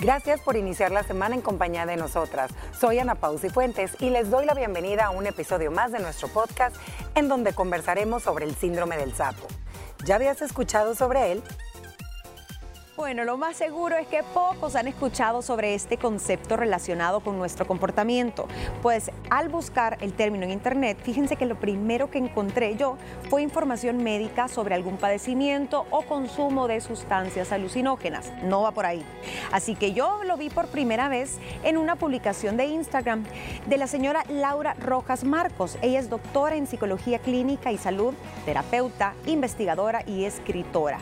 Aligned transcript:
Gracias 0.00 0.40
por 0.40 0.56
iniciar 0.56 0.92
la 0.92 1.02
semana 1.02 1.34
en 1.34 1.40
compañía 1.40 1.84
de 1.84 1.96
nosotras. 1.96 2.52
Soy 2.78 3.00
Ana 3.00 3.16
Pausi 3.16 3.48
Fuentes 3.48 3.96
y 3.98 4.10
les 4.10 4.30
doy 4.30 4.46
la 4.46 4.54
bienvenida 4.54 5.06
a 5.06 5.10
un 5.10 5.26
episodio 5.26 5.72
más 5.72 5.90
de 5.90 5.98
nuestro 5.98 6.28
podcast 6.28 6.76
en 7.16 7.26
donde 7.26 7.52
conversaremos 7.52 8.22
sobre 8.22 8.44
el 8.44 8.54
síndrome 8.54 8.96
del 8.96 9.12
sapo. 9.12 9.48
¿Ya 10.04 10.14
habías 10.14 10.40
escuchado 10.40 10.94
sobre 10.94 11.32
él? 11.32 11.42
Bueno, 12.98 13.22
lo 13.22 13.36
más 13.36 13.56
seguro 13.56 13.96
es 13.96 14.08
que 14.08 14.24
pocos 14.24 14.74
han 14.74 14.88
escuchado 14.88 15.40
sobre 15.40 15.76
este 15.76 15.98
concepto 15.98 16.56
relacionado 16.56 17.20
con 17.20 17.38
nuestro 17.38 17.64
comportamiento, 17.64 18.48
pues 18.82 19.12
al 19.30 19.48
buscar 19.48 19.98
el 20.00 20.14
término 20.14 20.42
en 20.42 20.50
internet, 20.50 20.98
fíjense 21.04 21.36
que 21.36 21.46
lo 21.46 21.54
primero 21.54 22.10
que 22.10 22.18
encontré 22.18 22.74
yo 22.74 22.96
fue 23.30 23.42
información 23.42 24.02
médica 24.02 24.48
sobre 24.48 24.74
algún 24.74 24.96
padecimiento 24.96 25.86
o 25.92 26.02
consumo 26.02 26.66
de 26.66 26.80
sustancias 26.80 27.52
alucinógenas. 27.52 28.32
No 28.42 28.62
va 28.62 28.72
por 28.72 28.84
ahí. 28.84 29.04
Así 29.52 29.76
que 29.76 29.92
yo 29.92 30.24
lo 30.24 30.36
vi 30.36 30.50
por 30.50 30.66
primera 30.66 31.08
vez 31.08 31.38
en 31.62 31.78
una 31.78 31.94
publicación 31.94 32.56
de 32.56 32.66
Instagram 32.66 33.22
de 33.68 33.76
la 33.78 33.86
señora 33.86 34.24
Laura 34.28 34.74
Rojas 34.74 35.22
Marcos. 35.22 35.78
Ella 35.82 36.00
es 36.00 36.10
doctora 36.10 36.56
en 36.56 36.66
psicología 36.66 37.20
clínica 37.20 37.70
y 37.70 37.78
salud, 37.78 38.12
terapeuta, 38.44 39.14
investigadora 39.24 40.02
y 40.04 40.24
escritora. 40.24 40.98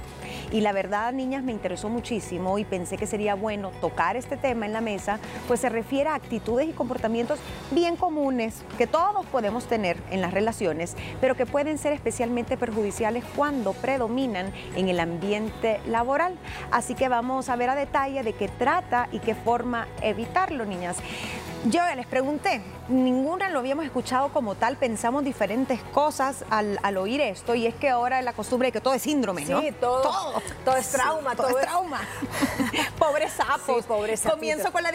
Y 0.53 0.61
la 0.61 0.73
verdad, 0.73 1.13
niñas, 1.13 1.43
me 1.43 1.53
interesó 1.53 1.89
muchísimo 1.89 2.59
y 2.59 2.65
pensé 2.65 2.97
que 2.97 3.07
sería 3.07 3.35
bueno 3.35 3.71
tocar 3.81 4.17
este 4.17 4.37
tema 4.37 4.67
en 4.67 4.73
la 4.73 4.81
mesa, 4.81 5.19
pues 5.49 5.61
se 5.61 5.69
refiere 5.69 6.11
a 6.11 6.15
actitudes 6.15 6.69
y 6.69 6.73
comportamientos 6.73 7.39
bien 7.71 7.97
comunes 7.97 8.63
que 8.79 8.87
todos 8.87 9.27
podemos 9.27 9.67
tener 9.67 9.97
en 10.11 10.21
las 10.21 10.33
relaciones, 10.33 10.97
pero 11.21 11.35
que 11.35 11.47
pueden 11.47 11.79
ser 11.79 11.93
especialmente 11.93 12.57
perjudiciales 12.57 13.25
cuando 13.35 13.73
predominan 13.73 14.53
en 14.77 14.89
el 14.89 15.01
ambiente 15.01 15.81
laboral. 15.87 16.37
Así 16.71 16.95
que 16.95 17.09
vamos 17.09 17.49
a 17.49 17.57
ver 17.57 17.71
a 17.71 17.75
detalle 17.75 18.23
de 18.23 18.33
qué 18.33 18.49
trata 18.49 19.09
y 19.13 19.19
qué 19.19 19.35
forma 19.35 19.89
evitarlo, 20.03 20.65
niñas. 20.65 20.97
Yo 21.69 21.83
les 21.97 22.07
pregunté, 22.07 22.63
ninguna 22.89 23.49
lo 23.49 23.59
habíamos 23.59 23.85
escuchado 23.85 24.29
como 24.29 24.55
tal, 24.55 24.77
pensamos 24.77 25.25
diferentes 25.25 25.81
cosas 25.93 26.45
al, 26.51 26.97
oír 26.97 27.21
esto 27.21 27.55
y 27.55 27.67
es 27.67 27.75
que 27.75 27.91
ahora 27.91 28.19
es 28.19 28.25
la 28.25 28.33
costumbre 28.33 28.69
de 28.69 28.73
que 28.73 28.81
todo 28.81 28.95
es 28.95 29.03
síndrome, 29.03 29.45
¿no? 29.45 29.61
Sí, 29.61 29.73
todo, 29.73 30.41
todo, 30.65 30.77
es 30.77 30.89
trauma, 30.89 31.35
todo, 31.35 31.59
es 31.59 31.67
trauma. 31.67 32.01
pobre 32.99 33.29
sapos. 33.29 33.85
pobre 33.85 34.17
Comienzo 34.19 34.73
con 34.73 34.83
la 34.83 34.91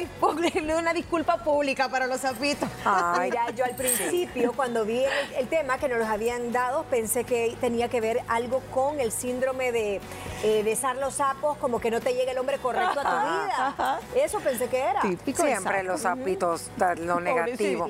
una 0.79 0.93
disculpa 0.93 1.37
pública 1.37 1.89
para 1.89 2.07
los 2.07 2.21
sapitos. 2.21 2.67
Mira, 3.21 3.51
yo 3.51 3.65
al 3.65 3.75
principio 3.75 4.53
cuando 4.53 4.85
vi 4.85 5.03
el, 5.37 5.47
tema 5.47 5.77
que 5.77 5.89
nos 5.89 5.99
los 5.99 6.07
habían 6.07 6.51
dado 6.51 6.83
pensé 6.83 7.23
que 7.23 7.55
tenía 7.59 7.89
que 7.89 7.99
ver 7.99 8.21
algo 8.27 8.61
con 8.71 8.99
el 8.99 9.11
síndrome 9.11 9.71
de 9.71 9.99
eh, 10.43 10.63
besar 10.63 10.95
los 10.95 11.15
sapos 11.15 11.57
como 11.57 11.79
que 11.79 11.91
no 11.91 11.99
te 11.99 12.13
llega 12.13 12.31
el 12.31 12.37
hombre 12.37 12.57
correcto 12.57 12.99
a 12.99 13.03
tu 13.03 13.09
vida. 14.15 14.25
Eso 14.25 14.39
pensé 14.39 14.67
que 14.67 14.79
era. 14.79 15.01
Siempre 15.01 15.83
los 15.83 16.01
sapitos 16.01 16.71
lo 16.99 17.19
negativo. 17.19 17.80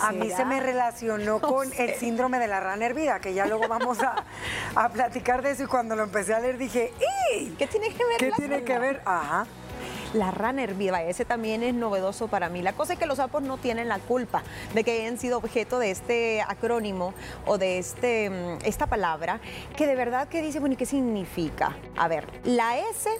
A 0.00 0.12
mí 0.12 0.30
se 0.30 0.44
me 0.44 0.60
relacionó 0.60 1.40
con 1.40 1.70
el 1.78 1.94
síndrome 1.94 2.38
de 2.38 2.46
la 2.46 2.60
rana 2.60 2.86
hervida, 2.86 3.20
que 3.20 3.34
ya 3.34 3.46
luego 3.46 3.68
vamos 3.68 3.98
a, 4.02 4.88
platicar 4.90 5.42
de 5.42 5.52
eso. 5.52 5.64
Y 5.64 5.66
cuando 5.66 5.96
lo 5.96 6.04
empecé 6.04 6.34
a 6.34 6.40
leer 6.40 6.58
dije, 6.58 6.92
¡y! 7.32 7.50
¿Qué 7.50 7.66
tiene 7.66 7.88
que 7.88 8.04
ver? 8.04 8.16
¿Qué 8.18 8.32
tiene 8.32 8.62
que 8.64 8.78
ver? 8.78 9.02
Ajá. 9.04 9.46
La 10.12 10.30
rana 10.30 10.62
hervida, 10.62 11.02
ese 11.02 11.24
también 11.24 11.64
es 11.64 11.74
novedoso 11.74 12.28
para 12.28 12.48
mí. 12.48 12.62
La 12.62 12.72
cosa 12.72 12.92
es 12.92 12.98
que 13.00 13.06
los 13.06 13.16
sapos 13.16 13.42
no 13.42 13.58
tienen 13.58 13.88
la 13.88 13.98
culpa 13.98 14.44
de 14.72 14.84
que 14.84 14.92
hayan 14.92 15.18
sido 15.18 15.38
objeto 15.38 15.80
de 15.80 15.90
este 15.90 16.40
acrónimo 16.42 17.14
o 17.46 17.58
de 17.58 17.78
este, 17.78 18.30
mm, 18.30 18.58
esta 18.64 18.86
palabra, 18.86 19.40
que 19.76 19.88
de 19.88 19.96
verdad 19.96 20.28
que 20.28 20.40
dice, 20.40 20.60
bueno, 20.60 20.74
¿y 20.74 20.76
qué 20.76 20.86
significa? 20.86 21.76
A 21.96 22.06
ver, 22.06 22.28
la 22.44 22.78
S 22.78 23.10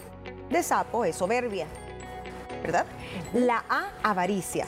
de 0.50 0.62
sapo 0.62 1.04
es 1.04 1.16
soberbia, 1.16 1.66
¿verdad? 2.64 2.86
La 3.34 3.62
A, 3.68 3.90
avaricia. 4.02 4.66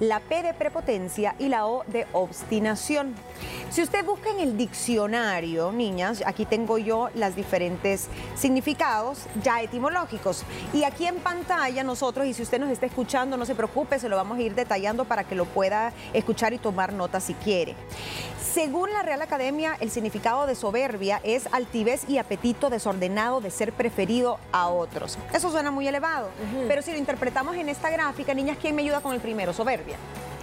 La 0.00 0.18
P 0.18 0.42
de 0.42 0.52
prepotencia 0.52 1.36
y 1.38 1.48
la 1.48 1.66
O 1.66 1.84
de 1.86 2.06
obstinación. 2.12 3.14
Si 3.70 3.82
usted 3.82 4.04
busca 4.04 4.30
en 4.30 4.40
el 4.40 4.56
diccionario, 4.56 5.70
niñas, 5.70 6.24
aquí 6.26 6.44
tengo 6.44 6.76
yo 6.76 7.08
las 7.14 7.36
diferentes 7.36 8.08
significados 8.34 9.26
ya 9.44 9.62
etimológicos. 9.62 10.42
Y 10.72 10.82
aquí 10.82 11.06
en 11.06 11.20
pantalla 11.20 11.84
nosotros, 11.84 12.26
y 12.26 12.34
si 12.34 12.42
usted 12.42 12.58
nos 12.58 12.70
está 12.70 12.86
escuchando, 12.86 13.36
no 13.36 13.46
se 13.46 13.54
preocupe, 13.54 14.00
se 14.00 14.08
lo 14.08 14.16
vamos 14.16 14.38
a 14.38 14.42
ir 14.42 14.56
detallando 14.56 15.04
para 15.04 15.22
que 15.22 15.36
lo 15.36 15.44
pueda 15.44 15.92
escuchar 16.12 16.52
y 16.52 16.58
tomar 16.58 16.92
nota 16.92 17.20
si 17.20 17.34
quiere. 17.34 17.76
Según 18.52 18.92
la 18.92 19.02
Real 19.02 19.22
Academia, 19.22 19.76
el 19.78 19.92
significado 19.92 20.44
de 20.44 20.56
soberbia 20.56 21.20
es 21.22 21.46
altivez 21.52 22.08
y 22.08 22.18
apetito 22.18 22.68
desordenado 22.68 23.40
de 23.40 23.52
ser 23.52 23.72
preferido 23.72 24.40
a 24.50 24.68
otros. 24.68 25.18
Eso 25.32 25.52
suena 25.52 25.70
muy 25.70 25.86
elevado, 25.86 26.30
pero 26.66 26.82
si 26.82 26.90
lo 26.90 26.98
interpretamos 26.98 27.54
en 27.54 27.68
esta 27.68 27.90
gráfica, 27.90 28.34
niñas, 28.34 28.58
¿quién 28.60 28.74
me 28.74 28.82
ayuda 28.82 29.02
con 29.02 29.14
el 29.14 29.20
primero? 29.20 29.52
Soberbia. 29.52 29.96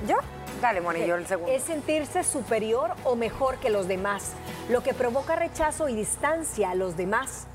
¿Yo? 0.07 0.15
Dale, 0.61 0.79
Moni, 0.79 1.05
yo 1.05 1.15
el 1.15 1.27
segundo. 1.27 1.51
Es 1.51 1.63
sentirse 1.63 2.23
superior 2.23 2.95
o 3.03 3.17
mejor 3.17 3.57
que 3.57 3.69
los 3.69 3.89
demás, 3.89 4.31
lo 4.69 4.81
que 4.83 4.93
provoca 4.93 5.35
rechazo 5.35 5.89
y 5.89 5.95
distancia 5.95 6.69
a 6.69 6.75
los 6.75 6.95
demás. 6.95 7.47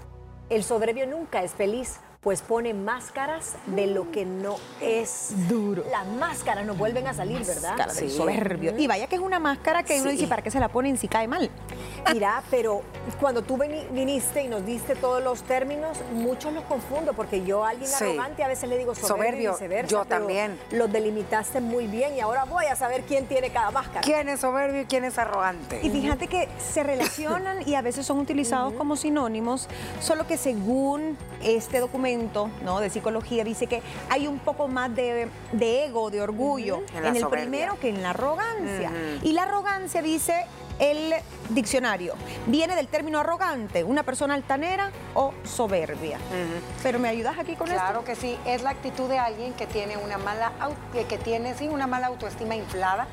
El 0.50 0.64
soberbio 0.64 1.06
nunca 1.06 1.42
es 1.42 1.52
feliz, 1.52 1.98
pues 2.22 2.40
pone 2.40 2.72
máscaras 2.72 3.56
de 3.66 3.88
lo 3.88 4.12
que 4.12 4.24
no 4.24 4.56
es. 4.80 5.32
Duro. 5.48 5.82
Las 5.90 6.06
máscaras 6.06 6.64
no 6.64 6.76
vuelven 6.76 7.08
a 7.08 7.14
salir, 7.14 7.44
¿verdad? 7.44 7.70
Máscara 7.70 7.92
sí. 7.92 8.08
soberbio. 8.10 8.78
Y 8.78 8.86
vaya 8.86 9.08
que 9.08 9.16
es 9.16 9.20
una 9.20 9.40
máscara 9.40 9.82
que 9.82 10.00
uno 10.00 10.10
dice, 10.10 10.28
¿para 10.28 10.40
qué 10.40 10.52
se 10.52 10.60
la 10.60 10.68
ponen 10.68 10.96
si 10.96 11.08
cae 11.08 11.26
mal? 11.26 11.50
Mira, 12.12 12.44
pero 12.48 12.82
cuando 13.18 13.42
tú 13.42 13.58
viniste 13.90 14.44
y 14.44 14.48
nos 14.48 14.64
diste 14.64 14.94
todos 14.94 15.20
los 15.22 15.42
términos, 15.42 15.98
muchos 16.12 16.52
los 16.52 16.62
confundo, 16.64 17.12
porque 17.12 17.44
yo 17.44 17.64
a 17.64 17.70
alguien 17.70 17.90
arrogante 17.92 18.44
a 18.44 18.48
veces 18.48 18.68
le 18.68 18.78
digo 18.78 18.94
soberbio, 18.94 19.54
soberbio 19.54 19.88
Yo 19.88 20.04
también. 20.04 20.60
Los 20.70 20.92
delimitaste 20.92 21.60
muy 21.60 21.88
bien 21.88 22.14
y 22.14 22.20
ahora 22.20 22.44
voy 22.44 22.66
a 22.66 22.76
saber 22.76 23.02
quién 23.02 23.26
tiene 23.26 23.50
cada 23.50 23.72
máscara. 23.72 24.02
¿Quién 24.02 24.28
es 24.28 24.40
soberbio 24.40 24.82
y 24.82 24.84
quién 24.84 25.02
es 25.04 25.18
arrogante? 25.18 25.80
Y 25.82 25.90
fíjate 25.90 26.28
que 26.28 26.48
se 26.58 26.82
relacionan 26.84 27.68
y 27.68 27.74
a 27.74 27.82
veces 27.82 28.06
son 28.06 28.20
utilizados 28.20 28.74
como 28.74 28.94
sinónimos, 28.94 29.68
solo 30.00 30.24
que 30.28 30.36
según 30.36 31.16
este 31.42 31.80
documento, 31.80 32.11
¿no? 32.64 32.80
de 32.80 32.90
psicología 32.90 33.44
dice 33.44 33.66
que 33.66 33.82
hay 34.08 34.26
un 34.26 34.38
poco 34.38 34.68
más 34.68 34.94
de, 34.94 35.28
ego, 35.52 36.10
de 36.10 36.20
orgullo 36.20 36.82
en, 36.94 37.16
el 37.16 37.26
primero 37.26 37.78
que 37.78 37.88
en 37.88 38.02
la 38.02 38.10
arrogancia. 38.10 38.92
Y 39.22 39.32
la 39.32 39.44
arrogancia 39.44 40.02
dice 40.02 40.46
el 40.78 41.14
diccionario. 41.50 42.14
Viene 42.46 42.74
del 42.74 42.88
término 42.88 43.20
arrogante, 43.20 43.84
una 43.84 44.02
persona 44.02 44.34
altanera 44.34 44.90
o 45.14 45.32
soberbia. 45.44 46.18
Pero 46.82 46.98
¿me 46.98 47.08
ayudas 47.08 47.38
aquí 47.38 47.54
con 47.54 47.68
esto? 47.68 47.80
Claro 47.80 48.04
que 48.04 48.16
sí, 48.16 48.36
es 48.46 48.62
la 48.62 48.70
actitud 48.70 49.08
de 49.08 49.18
alguien 49.18 49.52
que 49.54 49.66
tiene 49.66 49.96
una 49.96 50.18
mala, 50.18 50.52
que 51.08 51.18
tiene, 51.18 51.54
sí, 51.54 51.68
una 51.68 51.86
mala 51.86 52.08
autoestima 52.08 52.56
inflada. 52.56 53.06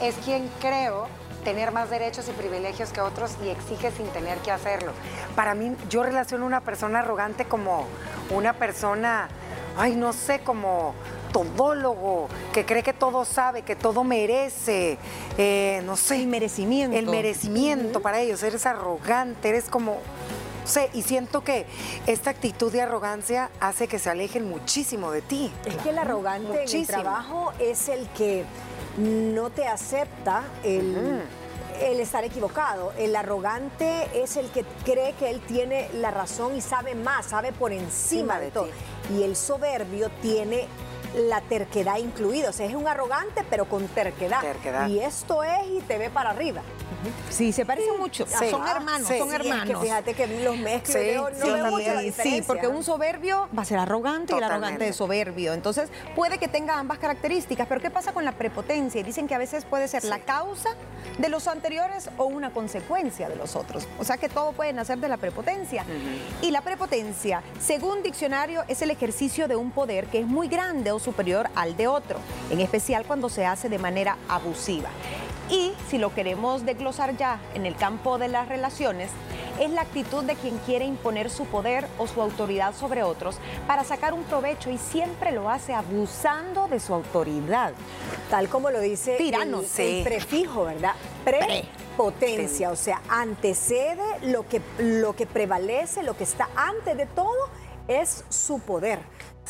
Es 0.00 0.16
quien 0.16 0.50
creo 0.60 1.06
tener 1.44 1.72
más 1.72 1.90
derechos 1.90 2.28
y 2.28 2.32
privilegios 2.32 2.90
que 2.90 3.00
otros 3.00 3.36
y 3.44 3.48
exige 3.48 3.90
sin 3.90 4.06
tener 4.08 4.38
que 4.38 4.50
hacerlo. 4.50 4.92
Para 5.34 5.54
mí, 5.54 5.76
yo 5.88 6.02
relaciono 6.02 6.44
a 6.44 6.46
una 6.46 6.60
persona 6.60 7.00
arrogante 7.00 7.44
como 7.44 7.86
una 8.30 8.52
persona, 8.54 9.28
ay, 9.76 9.94
no 9.94 10.12
sé, 10.12 10.40
como 10.40 10.94
todólogo, 11.32 12.28
que 12.52 12.64
cree 12.64 12.82
que 12.82 12.92
todo 12.92 13.24
sabe, 13.24 13.62
que 13.62 13.74
todo 13.74 14.04
merece, 14.04 14.98
eh, 15.38 15.82
no 15.84 15.96
sé. 15.96 16.16
El 16.16 16.28
merecimiento. 16.28 16.96
El 16.96 17.06
merecimiento 17.06 18.00
para 18.00 18.20
ellos, 18.20 18.42
eres 18.42 18.66
arrogante, 18.66 19.48
eres 19.48 19.64
como... 19.64 19.98
No 20.62 20.68
sé, 20.68 20.90
y 20.92 21.02
siento 21.02 21.42
que 21.42 21.66
esta 22.06 22.30
actitud 22.30 22.70
de 22.70 22.82
arrogancia 22.82 23.50
hace 23.58 23.88
que 23.88 23.98
se 23.98 24.10
alejen 24.10 24.48
muchísimo 24.48 25.10
de 25.10 25.20
ti. 25.20 25.52
Es 25.64 25.74
que 25.78 25.90
el 25.90 25.98
arrogante 25.98 26.62
en 26.62 26.76
el 26.76 26.86
trabajo 26.86 27.52
es 27.58 27.88
el 27.88 28.06
que 28.10 28.44
no 28.96 29.50
te 29.50 29.66
acepta 29.66 30.42
el, 30.64 31.22
estar 32.00 32.24
equivocado. 32.24 32.92
El 32.98 33.16
arrogante 33.16 34.08
es 34.14 34.36
el 34.36 34.48
que 34.50 34.64
cree 34.84 35.14
que 35.14 35.30
él 35.30 35.40
tiene 35.40 35.88
la 35.94 36.10
razón 36.10 36.56
y 36.56 36.60
sabe 36.60 36.94
más, 36.94 37.26
sabe 37.26 37.52
por 37.52 37.72
encima 37.72 38.38
de, 38.38 38.50
todo. 38.50 38.68
Y 39.16 39.22
el 39.22 39.36
soberbio 39.36 40.10
tiene 40.20 40.66
la 41.14 41.40
terquedad 41.42 41.98
incluida. 41.98 42.50
O 42.50 42.52
sea, 42.52 42.66
es 42.66 42.74
un 42.74 42.86
arrogante, 42.86 43.44
pero 43.48 43.66
con 43.66 43.86
terquedad. 43.88 44.40
terquedad. 44.40 44.88
Y 44.88 45.00
esto 45.00 45.42
es 45.44 45.66
y 45.68 45.80
te 45.80 45.98
ve 45.98 46.10
para 46.10 46.30
arriba. 46.30 46.62
Sí, 47.30 47.52
se 47.52 47.64
parecen 47.64 47.98
mucho. 47.98 48.26
Son 48.26 48.66
hermanos, 48.66 49.08
son 49.08 49.32
hermanos. 49.32 49.82
fíjate 49.82 50.14
que 50.14 50.26
los 50.26 50.56
mezclo 50.56 51.30
no 51.30 51.78
Sí, 52.22 52.42
porque 52.46 52.68
un 52.68 52.84
soberbio 52.84 53.48
va 53.56 53.62
a 53.62 53.64
ser 53.64 53.78
arrogante 53.78 54.34
y 54.34 54.38
el 54.38 54.44
arrogante 54.44 54.88
es 54.88 54.96
soberbio. 54.96 55.52
Entonces, 55.52 55.90
puede 56.14 56.38
que 56.38 56.48
tenga 56.48 56.78
ambas 56.78 56.98
características, 56.98 57.66
pero 57.66 57.80
¿qué 57.80 57.90
pasa 57.90 58.12
con 58.12 58.24
la 58.24 58.32
prepotencia? 58.32 59.00
Y 59.00 59.04
dicen 59.04 59.26
que 59.26 59.34
a 59.34 59.38
veces 59.38 59.64
puede 59.64 59.88
ser 59.88 60.04
la 60.04 60.20
causa 60.20 60.70
de 61.18 61.28
los 61.28 61.48
anteriores 61.48 62.08
o 62.16 62.24
una 62.24 62.52
consecuencia 62.52 63.28
de 63.28 63.36
los 63.36 63.56
otros. 63.56 63.86
O 63.98 64.04
sea 64.04 64.16
que 64.16 64.28
todo 64.28 64.52
puede 64.52 64.72
nacer 64.72 64.98
de 64.98 65.08
la 65.08 65.16
prepotencia. 65.16 65.84
Y 66.40 66.50
la 66.50 66.60
prepotencia, 66.60 67.42
según 67.60 68.02
diccionario, 68.02 68.64
es 68.68 68.82
el 68.82 68.90
ejercicio 68.90 69.48
de 69.48 69.56
un 69.56 69.70
poder 69.70 70.06
que 70.06 70.20
es 70.20 70.26
muy 70.26 70.48
grande 70.48 70.92
o 70.92 70.98
superior 71.02 71.48
al 71.54 71.76
de 71.76 71.88
otro, 71.88 72.18
en 72.50 72.60
especial 72.60 73.04
cuando 73.04 73.28
se 73.28 73.44
hace 73.44 73.68
de 73.68 73.78
manera 73.78 74.16
abusiva. 74.28 74.88
Y 75.50 75.72
si 75.90 75.98
lo 75.98 76.14
queremos 76.14 76.64
desglosar 76.64 77.16
ya 77.16 77.38
en 77.54 77.66
el 77.66 77.76
campo 77.76 78.16
de 78.16 78.28
las 78.28 78.48
relaciones, 78.48 79.10
es 79.60 79.70
la 79.70 79.82
actitud 79.82 80.24
de 80.24 80.34
quien 80.34 80.58
quiere 80.58 80.84
imponer 80.84 81.30
su 81.30 81.44
poder 81.44 81.86
o 81.98 82.06
su 82.06 82.22
autoridad 82.22 82.74
sobre 82.74 83.02
otros 83.02 83.36
para 83.66 83.84
sacar 83.84 84.14
un 84.14 84.24
provecho 84.24 84.70
y 84.70 84.78
siempre 84.78 85.30
lo 85.30 85.50
hace 85.50 85.74
abusando 85.74 86.68
de 86.68 86.80
su 86.80 86.94
autoridad. 86.94 87.74
Tal 88.30 88.48
como 88.48 88.70
lo 88.70 88.80
dice 88.80 89.16
Tirano, 89.16 89.62
el, 89.76 90.02
prefijo, 90.02 90.64
¿verdad? 90.64 90.94
Prepotencia, 91.24 92.70
o 92.70 92.76
sea, 92.76 93.02
antecede 93.08 94.02
lo 94.22 94.48
que, 94.48 94.62
lo 94.78 95.14
que 95.14 95.26
prevalece, 95.26 96.02
lo 96.02 96.16
que 96.16 96.24
está 96.24 96.48
antes 96.56 96.96
de 96.96 97.06
todo 97.06 97.50
es 97.88 98.24
su 98.30 98.58
poder. 98.60 99.00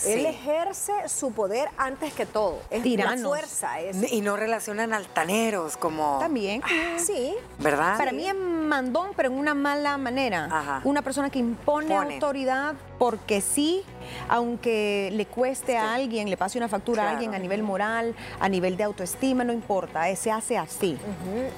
Él 0.06 0.26
ejerce 0.26 0.92
su 1.08 1.32
poder 1.32 1.68
antes 1.76 2.12
que 2.14 2.26
todo. 2.26 2.60
Es 2.70 2.84
la 2.84 3.16
fuerza. 3.16 3.80
Y 4.10 4.20
no 4.20 4.36
relacionan 4.36 4.92
altaneros 4.92 5.76
como... 5.76 6.18
También. 6.18 6.62
Ah, 6.64 6.98
sí. 6.98 7.34
¿Verdad? 7.58 7.98
Para 7.98 8.12
mí 8.12 8.26
es 8.26 8.34
mandón, 8.34 9.10
pero 9.16 9.28
en 9.28 9.38
una 9.38 9.54
mala 9.54 9.98
manera. 9.98 10.80
Una 10.84 11.02
persona 11.02 11.30
que 11.30 11.38
impone 11.38 11.94
autoridad 11.96 12.74
porque 13.02 13.40
sí, 13.40 13.82
aunque 14.28 15.10
le 15.12 15.26
cueste 15.26 15.76
a 15.76 15.94
alguien, 15.94 16.31
le 16.31 16.37
pase 16.37 16.56
una 16.56 16.69
factura 16.69 17.08
a 17.08 17.10
alguien 17.10 17.34
a 17.34 17.38
nivel 17.40 17.64
moral, 17.64 18.14
a 18.38 18.49
nivel 18.49 18.76
de 18.76 18.84
autoestima, 18.84 19.43
no 19.43 19.52
importa, 19.52 20.14
se 20.14 20.31
hace 20.31 20.56
así, 20.56 20.96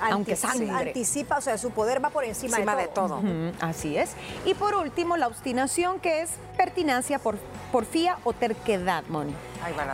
aunque 0.00 0.36
sangre. 0.36 0.70
Anticipa, 0.70 1.36
o 1.36 1.40
sea, 1.42 1.58
su 1.58 1.70
poder 1.70 2.02
va 2.02 2.08
por 2.08 2.24
encima, 2.24 2.56
de 2.76 2.88
todo. 2.88 3.20
Así 3.60 3.94
es. 3.94 4.12
Y 4.46 4.54
por 4.54 4.74
último, 4.74 5.18
la 5.18 5.26
obstinación, 5.26 6.00
que 6.00 6.22
es 6.22 6.30
pertinacia, 6.56 7.18
por, 7.18 7.36
porfía 7.70 8.16
o 8.24 8.32
terquedad, 8.32 9.04
Moni. 9.10 9.34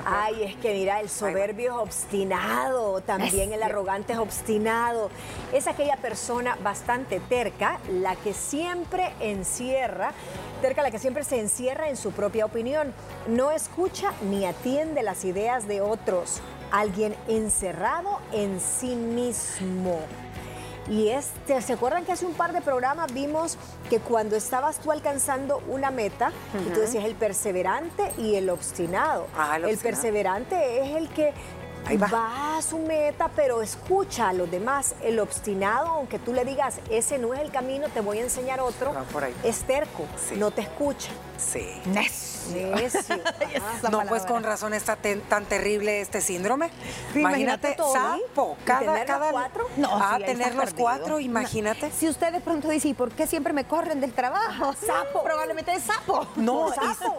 Ay, 0.04 0.42
es 0.42 0.56
que 0.56 0.72
mira, 0.72 1.00
el 1.00 1.08
soberbio 1.08 1.72
es 1.72 1.78
obstinado, 1.78 3.00
también 3.02 3.52
el 3.52 3.62
arrogante 3.62 4.12
es 4.12 4.18
obstinado. 4.18 5.10
Es 5.52 5.66
aquella 5.66 5.96
persona 5.96 6.56
bastante 6.62 7.20
terca, 7.20 7.78
la 7.88 8.16
que 8.16 8.32
siempre 8.32 9.12
encierra, 9.20 10.12
terca 10.60 10.82
la 10.82 10.90
que 10.90 10.98
siempre 10.98 11.24
se 11.24 11.40
encierra 11.40 11.88
en 11.88 11.96
su 11.96 12.12
propia 12.12 12.46
opinión, 12.46 12.92
no 13.28 13.50
escucha 13.50 14.12
ni 14.22 14.44
atiende 14.44 15.02
las 15.02 15.24
ideas 15.24 15.68
de 15.68 15.80
otros. 15.80 16.40
Alguien 16.70 17.14
encerrado 17.28 18.20
en 18.32 18.60
sí 18.60 18.94
mismo. 18.94 20.00
Y 20.90 21.08
este, 21.08 21.62
¿se 21.62 21.72
acuerdan 21.74 22.04
que 22.04 22.10
hace 22.12 22.26
un 22.26 22.34
par 22.34 22.52
de 22.52 22.60
programas 22.60 23.14
vimos 23.14 23.56
que 23.88 24.00
cuando 24.00 24.34
estabas 24.34 24.80
tú 24.80 24.90
alcanzando 24.90 25.62
una 25.68 25.92
meta, 25.92 26.32
tú 26.74 26.80
decías 26.80 27.04
el 27.04 27.14
perseverante 27.14 28.12
y 28.18 28.34
el 28.34 28.50
obstinado. 28.50 29.28
el 29.66 29.78
perseverante 29.78 30.80
es 30.82 30.96
el 30.96 31.08
que 31.10 31.32
va. 31.96 32.58
a 32.58 32.62
su 32.62 32.78
meta, 32.78 33.30
pero 33.34 33.62
escucha 33.62 34.28
a 34.28 34.32
los 34.32 34.50
demás. 34.50 34.94
El 35.02 35.18
obstinado, 35.18 35.88
aunque 35.88 36.18
tú 36.18 36.32
le 36.32 36.44
digas, 36.44 36.80
ese 36.90 37.18
no 37.18 37.34
es 37.34 37.40
el 37.40 37.50
camino, 37.50 37.88
te 37.88 38.00
voy 38.00 38.18
a 38.18 38.22
enseñar 38.22 38.60
otro, 38.60 38.94
es 39.44 39.62
terco, 39.62 40.04
no 40.36 40.50
te 40.50 40.62
escucha. 40.62 41.10
Sí. 41.38 41.66
Necio. 41.86 42.30
no, 43.90 44.02
pues 44.08 44.24
con 44.24 44.42
razón 44.42 44.74
está 44.74 44.96
tan 44.96 45.44
terrible 45.44 46.00
este 46.00 46.20
síndrome. 46.20 46.70
imagínate, 47.14 47.76
sapo, 47.76 48.56
cada, 48.64 49.04
cada 49.04 49.30
cuatro. 49.30 49.68
No, 49.76 49.90
ah, 49.92 50.18
tener 50.24 50.54
los 50.54 50.74
cuatro, 50.74 51.20
imagínate. 51.20 51.90
Si 51.90 52.08
usted 52.08 52.32
de 52.32 52.40
pronto 52.40 52.68
dice, 52.68 52.88
¿y 52.88 52.94
por 52.94 53.10
qué 53.12 53.26
siempre 53.26 53.52
me 53.52 53.64
corren 53.64 54.00
del 54.00 54.12
trabajo? 54.12 54.74
Sapo. 54.74 55.22
Probablemente 55.22 55.72
es 55.72 55.82
sapo. 55.82 56.26
No, 56.36 56.72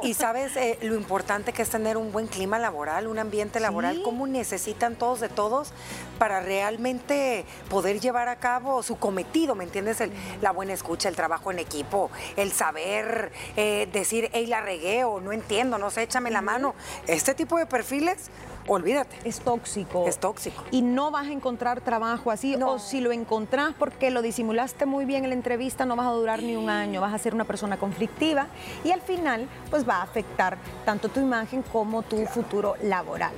Y, 0.03 0.13
sabes 0.13 0.55
eh, 0.55 0.77
lo 0.81 0.95
importante 0.95 1.53
que 1.53 1.61
es 1.61 1.69
tener 1.69 1.97
un 1.97 2.11
buen 2.11 2.27
clima 2.27 2.59
laboral, 2.59 3.07
un 3.07 3.19
ambiente 3.19 3.59
laboral, 3.59 4.01
cómo 4.03 4.23
necesitan 4.51 4.95
todos 4.95 5.19
de 5.19 5.29
todos 5.29 5.71
para 6.19 6.41
realmente 6.41 7.45
poder 7.69 7.99
llevar 7.99 8.27
a 8.27 8.35
cabo 8.35 8.83
su 8.83 8.97
cometido, 8.97 9.55
¿me 9.55 9.63
entiendes? 9.63 9.97
la 10.41 10.51
buena 10.51 10.73
escucha, 10.73 11.09
el 11.09 11.15
trabajo 11.15 11.51
en 11.51 11.59
equipo, 11.59 12.11
el 12.35 12.51
saber 12.51 13.31
eh, 13.55 13.87
decir, 13.91 14.29
hey, 14.33 14.45
la 14.47 14.61
regué 14.61 15.03
o 15.03 15.19
no 15.19 15.31
entiendo, 15.31 15.77
no 15.77 15.89
sé, 15.89 16.03
échame 16.03 16.31
la 16.31 16.41
mano. 16.41 16.75
Este 17.07 17.33
tipo 17.33 17.57
de 17.57 17.65
perfiles 17.65 18.29
olvídate. 18.67 19.15
Es 19.23 19.39
tóxico. 19.39 20.07
Es 20.07 20.19
tóxico. 20.19 20.63
Y 20.71 20.81
no 20.81 21.11
vas 21.11 21.27
a 21.27 21.31
encontrar 21.31 21.81
trabajo 21.81 22.31
así. 22.31 22.55
O 22.55 22.79
si 22.79 23.01
lo 23.01 23.11
encontrás 23.11 23.73
porque 23.77 24.11
lo 24.11 24.21
disimulaste 24.21 24.85
muy 24.85 25.05
bien 25.05 25.23
en 25.23 25.31
la 25.31 25.35
entrevista, 25.35 25.85
no 25.85 25.95
vas 25.95 26.07
a 26.07 26.11
durar 26.11 26.43
ni 26.43 26.55
un 26.55 26.69
año. 26.69 27.01
Vas 27.01 27.13
a 27.13 27.17
ser 27.17 27.33
una 27.33 27.45
persona 27.45 27.77
conflictiva 27.77 28.47
y 28.83 28.91
al 28.91 29.01
final, 29.01 29.47
pues 29.69 29.87
va 29.87 29.97
a 29.97 30.03
afectar 30.03 30.57
tanto 30.85 31.09
tu 31.09 31.19
imagen 31.19 31.63
como 31.63 32.03
tu 32.03 32.25
futuro 32.25 32.75
laboral. 32.83 33.33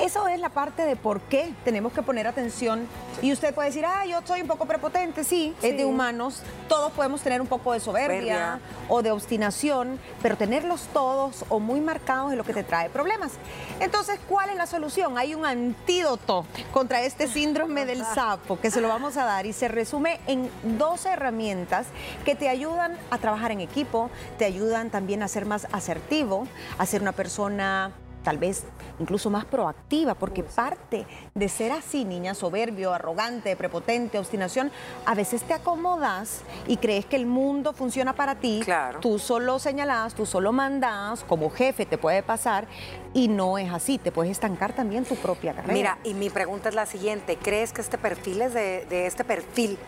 Eso 0.00 0.26
es 0.28 0.40
la 0.40 0.48
parte 0.48 0.86
de 0.86 0.96
por 0.96 1.20
qué 1.20 1.52
tenemos 1.62 1.92
que 1.92 2.00
poner 2.02 2.26
atención. 2.26 2.88
Y 3.20 3.32
usted 3.32 3.54
puede 3.54 3.68
decir, 3.68 3.84
ah, 3.84 4.06
yo 4.06 4.20
soy 4.24 4.40
un 4.40 4.46
poco 4.46 4.64
prepotente, 4.64 5.24
sí, 5.24 5.54
es 5.60 5.76
de 5.76 5.84
humanos. 5.84 6.42
Todos 6.68 6.90
podemos 6.92 7.20
tener 7.20 7.42
un 7.42 7.46
poco 7.46 7.74
de 7.74 7.80
soberbia 7.80 8.60
o 8.88 9.02
de 9.02 9.10
obstinación, 9.10 10.00
pero 10.22 10.38
tenerlos 10.38 10.88
todos 10.94 11.44
o 11.50 11.60
muy 11.60 11.82
marcados 11.82 12.32
es 12.32 12.38
lo 12.38 12.44
que 12.44 12.54
te 12.54 12.64
trae 12.64 12.88
problemas. 12.88 13.32
Entonces, 13.78 14.18
¿cuál 14.26 14.48
es 14.48 14.56
la 14.56 14.66
solución? 14.66 15.18
Hay 15.18 15.34
un 15.34 15.44
antídoto 15.44 16.46
contra 16.72 17.02
este 17.02 17.28
síndrome 17.28 17.84
del 17.84 18.02
sapo 18.14 18.58
que 18.58 18.70
se 18.70 18.80
lo 18.80 18.88
vamos 18.88 19.18
a 19.18 19.24
dar 19.24 19.44
y 19.44 19.52
se 19.52 19.68
resume 19.68 20.18
en 20.26 20.50
dos 20.78 21.04
herramientas 21.04 21.86
que 22.24 22.34
te 22.34 22.48
ayudan 22.48 22.96
a 23.10 23.18
trabajar 23.18 23.52
en 23.52 23.60
equipo, 23.60 24.10
te 24.38 24.46
ayudan 24.46 24.88
también 24.88 25.22
a 25.22 25.28
ser 25.28 25.44
más 25.44 25.66
asertivo, 25.72 26.46
a 26.78 26.86
ser 26.86 27.02
una 27.02 27.12
persona 27.12 27.92
tal 28.22 28.38
vez 28.38 28.64
incluso 28.98 29.30
más 29.30 29.44
proactiva, 29.44 30.14
porque 30.14 30.42
parte 30.42 31.06
de 31.34 31.48
ser 31.48 31.72
así, 31.72 32.04
niña, 32.04 32.34
soberbio, 32.34 32.92
arrogante, 32.92 33.56
prepotente, 33.56 34.18
obstinación, 34.18 34.70
a 35.06 35.14
veces 35.14 35.42
te 35.42 35.54
acomodas 35.54 36.42
y 36.66 36.76
crees 36.76 37.06
que 37.06 37.16
el 37.16 37.26
mundo 37.26 37.72
funciona 37.72 38.14
para 38.14 38.34
ti. 38.34 38.60
Claro. 38.64 39.00
Tú 39.00 39.18
solo 39.18 39.58
señalas, 39.58 40.14
tú 40.14 40.26
solo 40.26 40.52
mandas, 40.52 41.24
como 41.24 41.50
jefe 41.50 41.86
te 41.86 41.98
puede 41.98 42.22
pasar, 42.22 42.66
y 43.14 43.28
no 43.28 43.58
es 43.58 43.72
así, 43.72 43.98
te 43.98 44.12
puedes 44.12 44.32
estancar 44.32 44.74
también 44.74 45.04
tu 45.04 45.16
propia 45.16 45.54
carrera. 45.54 45.72
Mira, 45.72 45.98
y 46.04 46.14
mi 46.14 46.30
pregunta 46.30 46.68
es 46.68 46.74
la 46.74 46.86
siguiente, 46.86 47.36
¿crees 47.36 47.72
que 47.72 47.80
este 47.80 47.98
perfil 47.98 48.42
es 48.42 48.54
de, 48.54 48.86
de 48.86 49.06
este 49.06 49.24
perfil? 49.24 49.78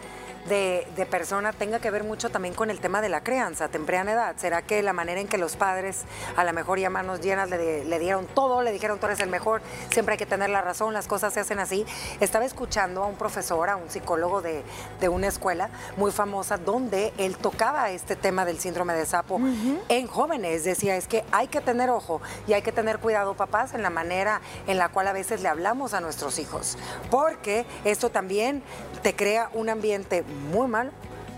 De, 0.48 1.06
persona 1.10 1.52
tenga 1.52 1.78
que 1.78 1.90
ver 1.90 2.04
mucho 2.04 2.30
también 2.30 2.54
con 2.54 2.70
el 2.70 2.80
tema 2.80 3.00
de 3.00 3.08
la 3.08 3.22
crianza, 3.22 3.68
temprana 3.68 4.12
edad. 4.12 4.34
¿Será 4.36 4.62
que 4.62 4.82
la 4.82 4.92
manera 4.92 5.20
en 5.20 5.28
que 5.28 5.38
los 5.38 5.56
padres, 5.56 6.02
a 6.36 6.44
lo 6.44 6.52
mejor 6.52 6.78
ya 6.78 6.90
manos 6.90 7.20
llenas, 7.20 7.50
le, 7.50 7.98
dieron 7.98 8.26
todo, 8.26 8.62
le 8.62 8.72
dijeron 8.72 8.98
tú 8.98 9.06
eres 9.06 9.20
el 9.20 9.28
mejor, 9.28 9.62
siempre 9.90 10.14
hay 10.14 10.18
que 10.18 10.26
tener 10.26 10.50
la 10.50 10.62
razón, 10.62 10.94
las 10.94 11.06
cosas 11.06 11.34
se 11.34 11.40
hacen 11.40 11.58
así? 11.58 11.84
Estaba 12.20 12.44
escuchando 12.44 13.02
a 13.02 13.06
un 13.06 13.16
profesor, 13.16 13.68
a 13.68 13.76
un 13.76 13.90
psicólogo 13.90 14.42
de, 14.42 14.62
una 15.08 15.26
escuela 15.26 15.68
muy 15.96 16.10
famosa, 16.10 16.56
donde 16.56 17.12
él 17.18 17.36
tocaba 17.36 17.90
este 17.90 18.16
tema 18.16 18.44
del 18.44 18.58
síndrome 18.58 18.94
de 18.94 19.04
sapo 19.04 19.40
en 19.88 20.06
jóvenes. 20.06 20.64
Decía, 20.64 20.96
es 20.96 21.06
que 21.06 21.24
hay 21.32 21.48
que 21.48 21.60
tener 21.60 21.90
ojo 21.90 22.22
y 22.46 22.54
hay 22.54 22.62
que 22.62 22.72
tener 22.72 22.98
cuidado, 22.98 23.34
papás, 23.34 23.74
en 23.74 23.82
la 23.82 23.90
manera 23.90 24.40
en 24.66 24.78
la 24.78 24.88
cual 24.88 25.08
a 25.08 25.12
veces 25.12 25.42
le 25.42 25.48
hablamos 25.48 25.92
a 25.92 26.00
nuestros 26.00 26.38
hijos, 26.38 26.78
porque 27.10 27.66
esto 27.84 28.10
también 28.10 28.62
te 29.02 29.14
crea 29.14 29.50
un 29.52 29.68
ambiente 29.68 30.24
muy 30.32 30.68
mal 30.68 30.90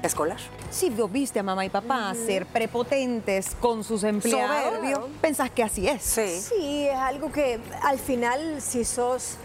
escolar. 0.03 0.39
Si 0.71 0.91
vos 0.91 1.11
viste 1.11 1.39
a 1.39 1.43
mamá 1.43 1.65
y 1.65 1.71
papá 1.71 2.13
ser 2.15 2.47
prepotentes 2.47 3.55
con 3.61 3.85
sus 3.85 4.05
empleados, 4.05 5.09
pensás 5.21 5.51
que 5.51 5.63
así 5.63 5.89
es. 5.89 6.03
Sí. 6.03 6.41
sí, 6.41 6.89
es 6.89 6.97
algo 6.97 7.31
que 7.31 7.61
al 7.83 7.99
final, 7.99 8.61
si 8.61 8.85
sos 8.85 9.37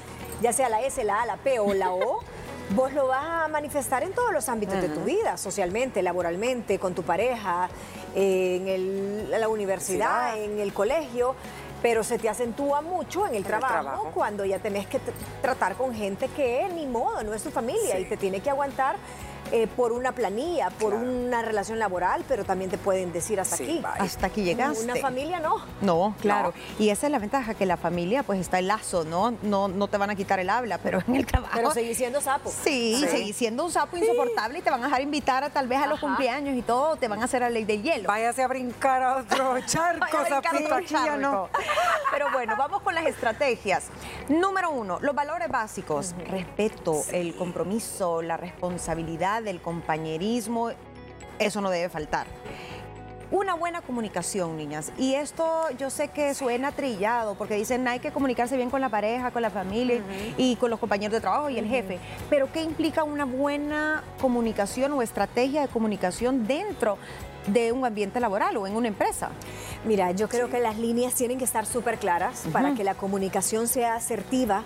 ya 0.42 0.54
sea 0.54 0.70
la 0.70 0.82
S, 0.82 1.04
la 1.04 1.22
A, 1.22 1.26
la 1.26 1.38
P 1.38 1.60
o 1.60 1.74
la 1.74 1.92
O, 1.92 2.20
vos 2.76 2.94
lo 2.94 3.08
vas 3.08 3.46
a 3.46 3.48
manifestar 3.48 4.04
en 4.04 4.14
todos 4.14 4.32
los 4.32 4.50
ámbitos 4.50 4.82
de 4.82 4.90
tu 4.90 5.02
vida, 5.02 5.38
socialmente, 5.38 6.02
laboralmente, 6.02 6.80
con 6.80 6.94
tu 6.94 7.04
pareja, 7.04 7.70
en 8.16 9.30
la 9.30 9.48
universidad, 9.48 10.38
en 10.42 10.60
el 10.60 10.74
colegio 10.74 11.36
pero 11.82 12.04
se 12.04 12.18
te 12.20 12.28
acentúa 12.28 12.82
mucho 12.82 13.26
en 13.26 13.36
el, 13.36 13.44
trabajo, 13.44 14.12
cuando 14.14 14.46
ya 14.46 14.60
tenés 14.60 14.88
que 14.88 15.00
tratar 15.42 15.76
con 15.76 15.94
gente 15.94 16.28
que 16.28 16.68
ni 16.74 16.86
modo, 16.86 17.24
no 17.24 17.34
es 17.34 17.44
tu 17.44 17.52
familia 17.52 18.00
y 18.00 18.06
te 18.06 18.18
tiene 18.18 18.42
que 18.42 18.50
aguantar 18.50 18.98
eh, 19.52 19.68
por 19.68 19.92
una 19.92 20.12
planilla, 20.12 20.70
por 20.70 20.94
una 20.94 21.42
relación 21.42 21.80
laboral, 21.80 22.24
pero 22.28 22.44
también 22.44 22.70
te 22.70 22.78
pueden 22.78 23.12
decir 23.12 23.40
hasta 23.40 23.56
aquí. 23.56 23.82
Hasta 23.84 24.28
aquí 24.28 24.44
llegaste. 24.44 24.84
Una 24.84 24.96
familia 24.96 25.40
no. 25.40 25.58
No, 25.82 26.16
claro. 26.22 26.54
Y 26.78 26.90
esa 26.90 27.08
es 27.08 27.12
la 27.12 27.20
ventaja, 27.20 27.54
que 27.54 27.66
la 27.66 27.78
familia 27.78 28.24
pues 28.24 28.40
está 28.40 28.60
el 28.60 28.68
lazo, 28.68 29.04
¿no? 29.04 29.32
No, 29.42 29.68
no 29.68 29.88
te 29.88 29.98
van 29.98 30.10
a 30.10 30.16
quitar 30.16 30.40
el 30.40 30.50
habla, 30.50 30.78
pero 30.78 31.02
en 31.08 31.16
el 31.16 31.26
trabajo... 31.26 31.54
Pero 31.56 31.72
seguís 31.72 31.98
siendo 31.98 32.22
sapo. 32.22 32.52
Sí, 32.64 33.04
seguís 33.10 33.36
siendo 33.36 33.66
un 33.66 33.72
sapo 33.72 33.98
insoportable 33.98 34.60
y 34.60 34.62
te 34.62 34.70
van 34.70 34.82
a 34.82 34.86
dejar 34.86 35.02
invitar 35.02 35.44
a, 35.44 35.50
tal 35.50 35.68
vez 35.68 35.80
a 35.80 35.88
los 35.88 36.00
cumpleaños 36.00 36.56
y 36.56 36.62
todo, 36.62 36.96
te 36.96 37.08
van 37.08 37.22
a 37.22 37.26
hacer 37.26 37.42
la 37.42 37.50
ley 37.50 37.66
del 37.66 37.82
hielo. 37.82 38.08
Váyase 38.08 38.44
a 38.44 38.48
brincar 38.48 39.02
a 39.02 39.18
otro 39.18 39.60
charco, 39.66 40.06
sapito, 40.28 41.18
no. 41.18 41.50
Pero 42.12 42.32
bueno, 42.32 42.56
vamos 42.58 42.82
con 42.82 42.96
las 42.96 43.06
estrategias. 43.06 43.86
Número 44.28 44.72
uno, 44.72 45.00
los 45.02 45.16
valores 45.16 45.50
básicos. 45.50 46.16
Respeto, 46.28 47.02
el 47.12 47.36
compromiso, 47.36 48.22
la 48.22 48.38
responsabilidad 48.38 49.39
del 49.44 49.62
compañerismo, 49.62 50.72
eso 51.40 51.62
no 51.62 51.70
debe 51.70 51.90
faltar. 51.90 52.28
Una 53.32 53.54
buena 53.54 53.82
comunicación, 53.82 54.58
niñas. 54.58 54.92
Y 54.98 55.14
esto 55.14 55.70
yo 55.78 55.92
sé 55.92 56.08
que 56.08 56.34
suena 56.34 56.72
trillado, 56.72 57.36
porque 57.36 57.54
dicen 57.54 57.88
hay 57.88 58.00
que 58.00 58.12
comunicarse 58.12 58.58
bien 58.58 58.72
con 58.72 58.82
la 58.82 58.90
pareja, 58.90 59.30
con 59.30 59.44
la 59.44 59.52
familia 59.52 60.02
y 60.36 60.56
con 60.56 60.72
los 60.72 60.80
compañeros 60.80 61.14
de 61.14 61.22
trabajo 61.22 61.48
y 61.52 61.60
el 61.60 61.68
jefe. 61.68 62.00
Pero 62.28 62.52
¿qué 62.52 62.64
implica 62.64 63.04
una 63.04 63.26
buena 63.26 64.04
comunicación 64.20 64.94
o 64.94 65.04
estrategia 65.04 65.62
de 65.62 65.68
comunicación 65.68 66.48
dentro 66.48 66.98
de 67.46 67.72
un 67.72 67.86
ambiente 67.86 68.20
laboral 68.20 68.58
o 68.58 68.66
en 68.66 68.76
una 68.76 68.88
empresa? 68.88 69.30
Mira, 69.86 70.12
yo 70.12 70.28
creo 70.28 70.50
que 70.50 70.60
las 70.60 70.80
líneas 70.80 71.14
tienen 71.14 71.38
que 71.38 71.46
estar 71.46 71.68
súper 71.68 72.00
claras 72.00 72.46
para 72.52 72.74
que 72.74 72.84
la 72.84 72.96
comunicación 72.96 73.68
sea 73.68 73.94
asertiva 73.94 74.64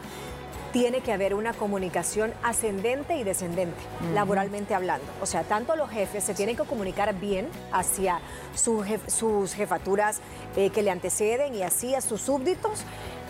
tiene 0.74 1.02
que 1.02 1.14
haber 1.14 1.36
una 1.36 1.54
comunicación 1.54 2.34
ascendente 2.42 3.16
y 3.16 3.24
descendente, 3.24 3.78
laboralmente 4.14 4.74
hablando. 4.74 5.06
O 5.22 5.28
sea, 5.28 5.44
tanto 5.44 5.76
los 5.76 5.90
jefes 5.90 6.24
se 6.24 6.34
tienen 6.34 6.58
que 6.58 6.64
comunicar 6.64 7.14
bien 7.14 7.48
hacia 7.72 8.20
sus 8.56 9.54
jefaturas 9.54 10.20
eh, 10.58 10.72
que 10.72 10.82
le 10.82 10.90
anteceden 10.90 11.54
y 11.54 11.62
así 11.62 11.94
a 11.94 12.02
sus 12.02 12.22
súbditos 12.22 12.82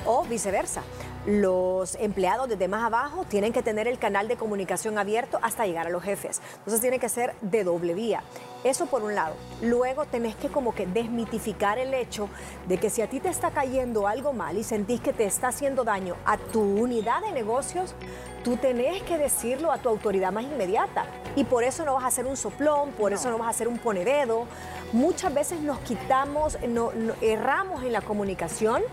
o 0.06 0.24
viceversa 0.24 0.84
los 1.26 1.96
empleados 1.96 2.50
desde 2.50 2.68
más 2.68 2.84
abajo 2.84 3.26
tienen 3.28 3.54
que 3.54 3.64
tener 3.64 3.88
el 3.88 3.98
canal 3.98 4.28
de 4.28 4.36
comunicación 4.36 4.98
abierto 4.98 5.40
hasta 5.42 5.66
llegar 5.66 5.88
a 5.88 5.90
los 5.90 6.04
jefes. 6.04 6.42
Entonces 6.58 6.82
tiene 6.82 7.00
que 7.00 7.10
ser 7.10 7.34
de 7.42 7.64
doble 7.64 7.94
vía. 7.94 8.24
Eso 8.64 8.86
por 8.86 9.04
un 9.04 9.16
lado. 9.16 9.36
Luego 9.62 10.06
tenés 10.06 10.36
que 10.36 10.50
como 10.50 10.74
que 10.74 10.86
desmitificar 10.86 11.78
el 11.80 11.94
hecho 11.94 12.30
de 12.68 12.78
que 12.78 12.90
si 12.90 13.02
a 13.02 13.10
ti 13.10 13.20
te 13.20 13.30
está 13.30 13.52
cayendo 13.52 14.08
algo 14.08 14.34
mal 14.34 14.58
y 14.58 14.64
sentís 14.64 15.02
que 15.02 15.14
te 15.14 15.26
está 15.26 15.50
haciendo 15.50 15.84
daño 15.84 16.16
a 16.26 16.38
tu 16.38 16.62
unidad 16.62 17.22
de 17.22 17.32
negocios, 17.32 17.96
tú 18.44 18.58
tenés 18.58 19.02
que 19.04 19.18
decirlo 19.18 19.72
a 19.72 19.78
tu 19.78 19.90
autoridad 19.90 20.32
más 20.32 20.44
inmediata. 20.44 21.06
Y 21.36 21.46
por 21.46 21.64
eso 21.64 21.86
no 21.86 21.94
vas 21.94 22.04
a 22.04 22.08
hacer 22.08 22.26
un 22.26 22.38
soplón, 22.38 22.92
por 22.92 23.14
eso 23.14 23.30
no 23.30 23.38
vas 23.38 23.48
a 23.48 23.52
hacer 23.52 23.68
un 23.68 23.80
ponededo. 23.80 24.46
Muchas 24.92 25.34
veces 25.34 25.60
nos 25.62 25.80
quitamos, 25.80 26.58
no, 26.68 26.92
erramos 27.22 27.84
en 27.84 27.94
la 27.94 28.02
comunicación 28.02 28.84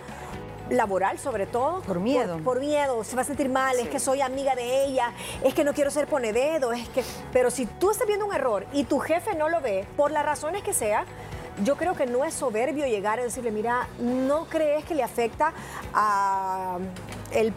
laboral 0.71 1.19
sobre 1.19 1.47
todo. 1.47 1.81
Por 1.83 2.01
miedo. 2.01 2.39
Por, 2.39 2.61
miedo, 2.61 3.05
se 3.05 3.17
va 3.17 3.23
a 3.23 3.25
sentir 3.25 3.49
mal, 3.49 3.79
es 3.79 3.89
que 3.89 3.99
soy 3.99 4.21
amiga 4.21 4.55
de 4.55 4.85
ella, 4.85 5.13
es 5.45 5.55
que 5.55 5.65
no 5.65 5.75
quiero 5.75 5.91
ser 5.91 6.07
ponededo, 6.07 6.73
es 6.73 6.89
que... 6.89 7.05
Pero 7.33 7.51
si 7.51 7.67
tú 7.67 7.91
estás 7.91 8.07
viendo 8.07 8.27
un 8.27 8.35
error 8.35 8.67
y 8.73 8.85
tu 8.85 8.99
jefe 8.99 9.35
no 9.35 9.49
lo 9.49 9.61
ve, 9.61 9.87
por 9.97 10.11
las 10.11 10.25
razones 10.25 10.63
que 10.63 10.73
sea, 10.73 11.05
yo 11.65 11.77
creo 11.77 11.95
que 11.95 12.07
no 12.07 12.25
es 12.25 12.35
soberbio 12.35 12.87
llegar 12.87 13.19
a 13.19 13.23
decirle, 13.23 13.51
mira, 13.51 13.89
¿no 13.99 14.47
crees 14.47 14.85
que 14.85 14.95
le 14.95 15.03
afecta 15.03 15.53
a 15.93 16.79
el 17.33 17.53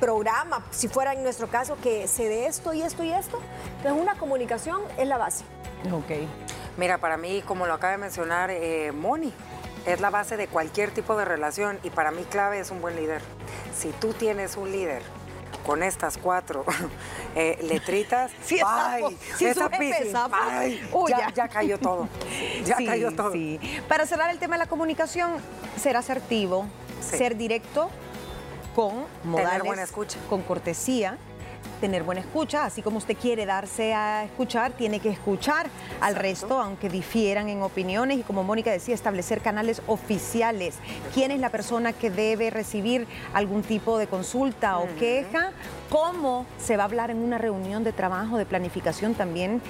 programa, 0.00 0.64
si 0.70 0.88
fuera 0.88 1.12
en 1.12 1.22
nuestro 1.22 1.48
caso, 1.48 1.76
que 1.82 2.08
se 2.08 2.28
dé 2.28 2.46
esto 2.46 2.72
y 2.72 2.82
esto 2.82 3.02
y 3.02 3.12
esto? 3.12 3.40
Entonces 3.78 4.00
una 4.00 4.14
comunicación 4.16 4.80
es 4.98 5.08
la 5.08 5.18
base. 5.18 5.44
Ok. 5.92 6.28
Mira, 6.76 6.98
para 6.98 7.16
mí, 7.16 7.42
como 7.42 7.66
lo 7.66 7.74
acaba 7.74 7.92
de 7.92 7.98
mencionar 7.98 8.50
eh, 8.50 8.92
Moni, 8.92 9.32
es 9.86 10.00
la 10.00 10.10
base 10.10 10.36
de 10.36 10.48
cualquier 10.48 10.90
tipo 10.90 11.16
de 11.16 11.24
relación 11.24 11.78
y 11.82 11.90
para 11.90 12.10
mí 12.10 12.22
clave 12.24 12.60
es 12.60 12.70
un 12.70 12.80
buen 12.80 12.96
líder. 12.96 13.22
Si 13.76 13.90
tú 13.92 14.12
tienes 14.12 14.56
un 14.56 14.70
líder 14.70 15.02
con 15.64 15.82
estas 15.82 16.18
cuatro 16.18 16.64
eh, 17.34 17.58
letritas, 17.62 18.32
sí, 18.44 18.58
ay, 18.64 19.18
si 19.36 19.46
esa 19.46 19.68
ay, 20.32 20.80
ya, 21.08 21.32
ya, 21.32 21.48
cayó 21.48 21.78
todo. 21.78 22.08
Ya 22.64 22.76
cayó 22.76 23.12
todo. 23.12 23.32
Para 23.88 24.06
cerrar 24.06 24.30
el 24.30 24.38
tema 24.38 24.54
de 24.54 24.60
la 24.60 24.66
comunicación, 24.66 25.32
ser 25.76 25.96
asertivo, 25.96 26.66
ser 27.00 27.36
directo, 27.36 27.90
con 28.74 29.04
modales, 29.24 29.64
buena 29.64 29.82
escucha. 29.82 30.18
con 30.28 30.42
cortesía 30.42 31.18
tener 31.82 32.04
buena 32.04 32.20
escucha, 32.20 32.64
así 32.64 32.80
como 32.80 32.98
usted 32.98 33.16
quiere 33.16 33.44
darse 33.44 33.92
a 33.92 34.22
escuchar, 34.22 34.70
tiene 34.70 35.00
que 35.00 35.08
escuchar 35.08 35.66
al 36.00 36.14
resto, 36.14 36.60
aunque 36.60 36.88
difieran 36.88 37.48
en 37.48 37.60
opiniones 37.60 38.20
y 38.20 38.22
como 38.22 38.44
Mónica 38.44 38.70
decía, 38.70 38.94
establecer 38.94 39.40
canales 39.40 39.82
oficiales. 39.88 40.76
¿Quién 41.12 41.32
es 41.32 41.40
la 41.40 41.50
persona 41.50 41.92
que 41.92 42.08
debe 42.08 42.50
recibir 42.50 43.08
algún 43.34 43.62
tipo 43.64 43.98
de 43.98 44.06
consulta 44.06 44.78
o 44.78 44.86
queja? 44.96 45.50
¿Cómo 45.90 46.46
se 46.56 46.76
va 46.76 46.84
a 46.84 46.86
hablar 46.86 47.10
en 47.10 47.18
una 47.18 47.36
reunión 47.36 47.82
de 47.82 47.92
trabajo, 47.92 48.38
de 48.38 48.46
planificación 48.46 49.14
también? 49.14 49.60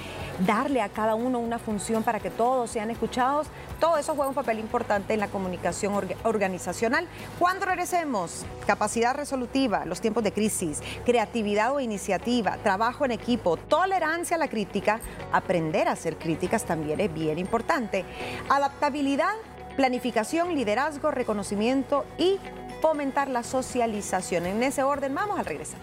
Darle 0.47 0.83
a 0.83 0.91
cada 0.91 1.15
uno 1.15 1.39
una 1.39 1.59
función 1.59 2.03
para 2.03 2.21
que 2.21 2.31
todos 2.31 2.71
sean 2.71 2.91
escuchados. 2.91 3.47
Todo 3.81 3.97
eso 3.97 4.15
juega 4.15 4.29
un 4.29 4.35
papel 4.35 4.59
importante 4.59 5.15
en 5.15 5.21
la 5.21 5.29
comunicación 5.29 5.95
organizacional. 6.25 7.09
Cuando 7.39 7.65
regresemos, 7.65 8.45
capacidad 8.67 9.15
resolutiva, 9.15 9.85
los 9.87 10.01
tiempos 10.01 10.23
de 10.23 10.33
crisis, 10.33 10.81
creatividad 11.05 11.75
o 11.75 11.81
iniciativa 11.81 12.02
iniciativa, 12.03 12.59
trabajo 12.65 13.05
en 13.05 13.13
equipo, 13.13 13.57
tolerancia 13.57 14.35
a 14.35 14.39
la 14.39 14.49
crítica, 14.49 15.01
aprender 15.31 15.87
a 15.87 15.93
hacer 15.93 16.17
críticas 16.17 16.65
también 16.65 16.99
es 16.99 17.15
bien 17.15 17.39
importante. 17.39 18.05
Adaptabilidad, 18.49 19.35
planificación, 19.77 20.53
liderazgo, 20.55 21.13
reconocimiento 21.13 22.05
y 22.19 22.41
fomentar 22.81 23.29
la 23.29 23.45
socialización. 23.45 24.47
En 24.47 24.65
ese 24.65 24.83
orden, 24.83 25.15
vamos 25.15 25.39
al 25.39 25.47
regresar. 25.47 25.79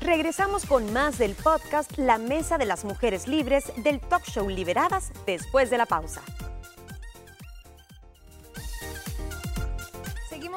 Regresamos 0.00 0.64
con 0.64 0.90
más 0.94 1.18
del 1.18 1.34
podcast 1.34 1.98
La 1.98 2.16
Mesa 2.16 2.56
de 2.56 2.64
las 2.64 2.86
Mujeres 2.86 3.28
Libres 3.28 3.70
del 3.76 4.00
talk 4.00 4.24
show 4.24 4.48
Liberadas 4.48 5.12
después 5.26 5.68
de 5.68 5.76
la 5.76 5.84
pausa. 5.84 6.22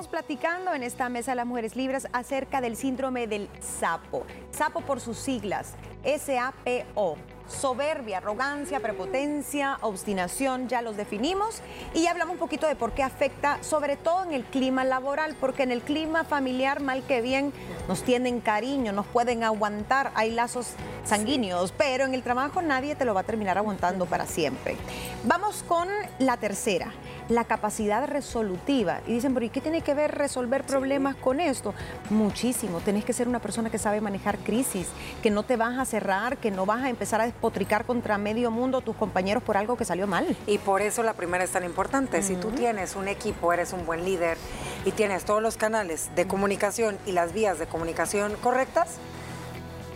Platicando 0.08 0.74
en 0.74 0.84
esta 0.84 1.10
mesa 1.10 1.32
de 1.32 1.38
las 1.38 1.46
mujeres 1.46 1.76
libres 1.76 2.08
acerca 2.12 2.62
del 2.62 2.76
síndrome 2.76 3.26
del 3.26 3.50
sapo. 3.62 4.26
Sapo 4.52 4.82
por 4.82 5.00
sus 5.00 5.18
siglas, 5.18 5.74
S-A-P-O 6.04 7.18
soberbia, 7.48 8.18
arrogancia, 8.18 8.80
prepotencia, 8.80 9.78
obstinación, 9.82 10.68
ya 10.68 10.82
los 10.82 10.98
definimos 10.98 11.62
y 11.94 12.08
hablamos 12.08 12.34
un 12.34 12.40
poquito 12.40 12.68
de 12.68 12.76
por 12.76 12.92
qué 12.92 13.04
afecta, 13.04 13.58
sobre 13.64 13.96
todo 13.96 14.24
en 14.24 14.34
el 14.34 14.44
clima 14.44 14.84
laboral, 14.84 15.36
porque 15.40 15.64
en 15.64 15.72
el 15.72 15.82
clima 15.82 16.24
familiar, 16.24 16.82
mal 16.82 17.04
que 17.04 17.22
bien, 17.22 17.54
nos 17.88 18.04
tienen 18.04 18.42
cariño, 18.42 18.92
nos 18.92 19.08
pueden 19.08 19.44
aguantar, 19.44 20.12
hay 20.16 20.32
lazos 20.32 20.74
sanguíneos, 21.06 21.74
pero 21.78 22.06
en 22.06 22.14
el 22.14 22.24
trabajo 22.24 22.62
nadie 22.62 22.96
te 22.96 23.06
lo 23.06 23.14
va 23.14 23.22
a 23.22 23.24
terminar 23.24 23.58
aguantando 23.58 24.06
para 24.06 24.26
siempre. 24.26 24.76
Vamos 25.24 25.64
con 25.64 25.88
la 26.20 26.38
tercera, 26.38 26.92
la 27.30 27.44
capacidad 27.44 28.08
resolutiva. 28.08 29.02
Y 29.08 29.14
dicen, 29.14 29.34
pero 29.34 29.46
¿y 29.46 29.50
qué 29.50 29.62
tiene 29.62 29.82
que 29.82 29.94
ver 29.94 30.16
resolver 30.16 30.64
problemas 30.64 31.16
con 31.16 31.40
esto? 31.40 31.74
Muchísimo, 32.10 32.80
tenés 32.80 33.06
que 33.06 33.14
ser 33.14 33.28
una 33.28 33.40
persona 33.40 33.70
que 33.70 33.78
sabe 33.78 34.02
manejar 34.02 34.38
crisis, 34.40 34.88
que 35.22 35.30
no 35.30 35.44
te 35.44 35.58
vas 35.58 35.78
a 35.78 35.86
cerrar, 35.86 36.38
que 36.38 36.52
no 36.52 36.66
vas 36.66 36.84
a 36.84 36.90
empezar 36.90 37.22
a 37.22 37.28
potricar 37.28 37.86
contra 37.86 38.18
medio 38.18 38.52
mundo 38.52 38.82
tus 38.82 38.96
compañeros 38.96 39.44
por 39.44 39.58
algo 39.58 39.78
que 39.78 39.86
salió 39.86 40.08
mal. 40.08 40.38
Y 40.48 40.58
por 40.58 40.82
eso 40.82 41.04
la 41.04 41.14
primera 41.14 41.44
es 41.44 41.52
tan 41.52 41.64
importante. 41.64 42.22
Si 42.22 42.36
tú 42.36 42.52
tienes 42.52 42.96
un 42.96 43.08
equipo, 43.08 43.54
eres 43.54 43.74
un 43.74 43.86
buen 43.86 44.06
líder 44.06 44.38
y 44.86 44.92
tienes 44.92 45.26
todos 45.26 45.42
los 45.42 45.58
canales 45.58 46.10
de 46.16 46.28
comunicación 46.28 46.98
y 47.06 47.12
las 47.12 47.34
vías 47.34 47.60
de 47.60 47.68
comunicación 47.68 48.36
correctas, 48.42 48.98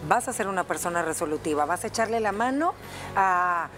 vas 0.08 0.28
a 0.28 0.34
ser 0.34 0.48
una 0.48 0.64
persona 0.64 1.02
resolutiva, 1.02 1.66
vas 1.66 1.84
a 1.84 1.88
echarle 1.88 2.20
la 2.20 2.32
mano 2.32 2.74
a 3.16 3.70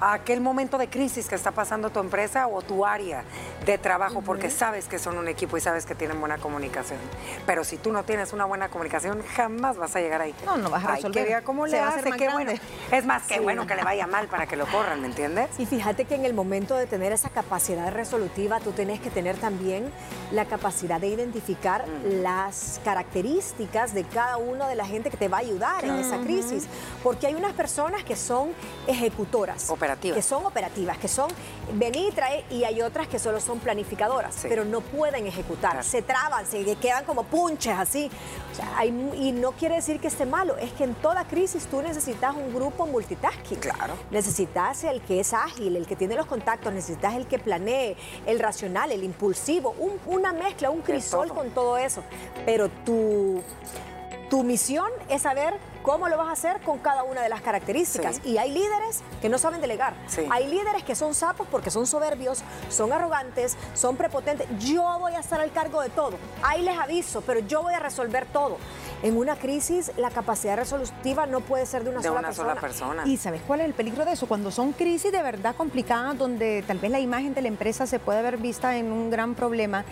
a 0.00 0.14
aquel 0.14 0.40
momento 0.40 0.78
de 0.78 0.88
crisis 0.88 1.28
que 1.28 1.34
está 1.34 1.50
pasando 1.50 1.90
tu 1.90 2.00
empresa 2.00 2.46
o 2.46 2.62
tu 2.62 2.86
área 2.86 3.24
de 3.64 3.78
trabajo, 3.78 4.22
porque 4.22 4.50
sabes 4.50 4.88
que 4.88 4.98
son 4.98 5.18
un 5.18 5.28
equipo 5.28 5.56
y 5.56 5.60
sabes 5.60 5.86
que 5.86 5.94
tienen 5.94 6.18
buena 6.20 6.38
comunicación. 6.38 6.98
Pero 7.46 7.64
si 7.64 7.76
tú 7.76 7.92
no 7.92 8.02
tienes 8.04 8.32
una 8.32 8.44
buena 8.44 8.68
comunicación, 8.68 9.22
jamás 9.36 9.76
vas 9.76 9.94
a 9.96 10.00
llegar 10.00 10.22
ahí. 10.22 10.34
No, 10.44 10.56
no 10.56 10.70
vas 10.70 10.84
a 10.84 10.94
resolver. 10.96 11.34
Ay, 11.34 11.42
¿Cómo 11.44 11.66
le 11.66 11.78
hace? 11.78 12.10
Qué 12.12 12.28
bueno. 12.30 12.52
Es 12.90 13.04
más, 13.04 13.22
qué 13.28 13.40
bueno 13.40 13.66
que 13.66 13.74
le 13.74 13.84
vaya 13.84 14.06
mal 14.06 14.28
para 14.28 14.46
que 14.46 14.56
lo 14.56 14.66
corran, 14.66 15.00
¿me 15.00 15.08
entiendes? 15.08 15.48
Y 15.58 15.66
fíjate 15.66 16.06
que 16.06 16.14
en 16.14 16.24
el 16.24 16.34
momento 16.34 16.76
de 16.76 16.86
tener 16.86 17.12
esa 17.12 17.28
capacidad 17.28 17.92
resolutiva, 17.92 18.60
tú 18.60 18.72
tienes 18.72 19.00
que 19.00 19.10
tener 19.10 19.36
también 19.36 19.92
la 20.32 20.46
capacidad 20.46 21.00
de 21.00 21.08
identificar 21.08 21.84
las 22.04 22.80
características 22.84 23.94
de 23.94 24.04
cada 24.04 24.38
uno 24.38 24.66
de 24.66 24.74
la 24.74 24.86
gente 24.86 25.10
que 25.10 25.16
te 25.16 25.28
va 25.28 25.38
a 25.38 25.40
ayudar 25.40 25.84
en 25.84 25.96
esa 25.96 26.18
crisis. 26.18 26.66
Porque 27.02 27.26
hay 27.26 27.34
unas 27.34 27.52
personas 27.52 28.04
que 28.04 28.16
son 28.16 28.52
ejecutoras. 28.86 29.70
Que 30.14 30.22
son 30.22 30.44
operativas, 30.44 30.98
que 30.98 31.08
son 31.08 31.30
venir 31.74 32.08
y 32.10 32.12
traer, 32.12 32.44
y 32.50 32.64
hay 32.64 32.82
otras 32.82 33.08
que 33.08 33.18
solo 33.18 33.40
son 33.40 33.58
planificadoras, 33.58 34.36
pero 34.42 34.64
no 34.64 34.80
pueden 34.80 35.26
ejecutar, 35.26 35.82
se 35.84 36.02
traban, 36.02 36.46
se 36.46 36.64
quedan 36.76 37.04
como 37.04 37.24
punches 37.24 37.74
así. 37.76 38.10
y 39.16 39.32
no 39.32 39.52
quiere 39.52 39.76
decir 39.76 40.00
que 40.00 40.08
esté 40.08 40.26
malo, 40.26 40.56
es 40.56 40.72
que 40.72 40.84
en 40.84 40.94
toda 40.94 41.24
crisis 41.24 41.66
tú 41.66 41.82
necesitas 41.82 42.34
un 42.34 42.54
grupo 42.54 42.86
multitasking. 42.86 43.58
Claro. 43.58 43.94
Necesitas 44.10 44.84
el 44.84 45.00
que 45.02 45.20
es 45.20 45.32
ágil, 45.32 45.76
el 45.76 45.86
que 45.86 45.96
tiene 45.96 46.14
los 46.14 46.26
contactos, 46.26 46.72
necesitas 46.72 47.14
el 47.14 47.26
que 47.26 47.38
planee, 47.38 47.96
el 48.26 48.38
racional, 48.38 48.92
el 48.92 49.04
impulsivo, 49.04 49.74
una 50.06 50.32
mezcla, 50.32 50.70
un 50.70 50.82
crisol 50.82 51.28
con 51.28 51.50
todo 51.50 51.76
eso. 51.76 52.02
Pero 52.46 52.68
tu, 52.84 53.42
tu 54.28 54.42
misión 54.42 54.90
es 55.08 55.22
saber 55.22 55.54
¿Cómo 55.90 56.08
lo 56.08 56.16
vas 56.16 56.28
a 56.28 56.32
hacer? 56.34 56.60
Con 56.60 56.78
cada 56.78 57.02
una 57.02 57.20
de 57.20 57.28
las 57.28 57.40
características. 57.40 58.20
Y 58.24 58.38
hay 58.38 58.52
líderes 58.52 59.02
que 59.20 59.28
no 59.28 59.38
saben 59.38 59.60
delegar. 59.60 59.92
Hay 60.30 60.46
líderes 60.46 60.84
que 60.84 60.94
son 60.94 61.16
sapos 61.16 61.48
porque 61.50 61.72
son 61.72 61.84
soberbios, 61.84 62.44
son 62.68 62.92
arrogantes, 62.92 63.56
son 63.74 63.96
prepotentes. 63.96 64.46
Yo 64.60 64.84
voy 65.00 65.14
a 65.14 65.18
estar 65.18 65.40
al 65.40 65.50
cargo 65.50 65.82
de 65.82 65.88
todo. 65.88 66.12
Ahí 66.44 66.62
les 66.62 66.78
aviso, 66.78 67.22
pero 67.22 67.40
yo 67.40 67.62
voy 67.62 67.74
a 67.74 67.80
resolver 67.80 68.24
todo. 68.26 68.58
En 69.02 69.16
una 69.16 69.34
crisis, 69.34 69.90
la 69.96 70.10
capacidad 70.12 70.56
resolutiva 70.56 71.26
no 71.26 71.40
puede 71.40 71.66
ser 71.66 71.82
de 71.82 71.90
una, 71.90 71.98
de 71.98 72.06
sola, 72.06 72.20
una 72.20 72.28
persona. 72.28 72.50
sola 72.50 72.60
persona. 72.60 73.02
¿Y 73.06 73.16
sabes 73.16 73.42
cuál 73.44 73.58
es 73.58 73.66
el 73.66 73.74
peligro 73.74 74.04
de 74.04 74.12
eso? 74.12 74.28
Cuando 74.28 74.52
son 74.52 74.70
crisis 74.70 75.10
de 75.10 75.22
verdad 75.24 75.56
complicadas, 75.56 76.16
donde 76.16 76.62
tal 76.68 76.78
vez 76.78 76.92
la 76.92 77.00
imagen 77.00 77.34
de 77.34 77.42
la 77.42 77.48
empresa 77.48 77.88
se 77.88 77.98
puede 77.98 78.22
ver 78.22 78.36
vista 78.36 78.76
en 78.76 78.92
un 78.92 79.10
gran 79.10 79.34
problema 79.34 79.84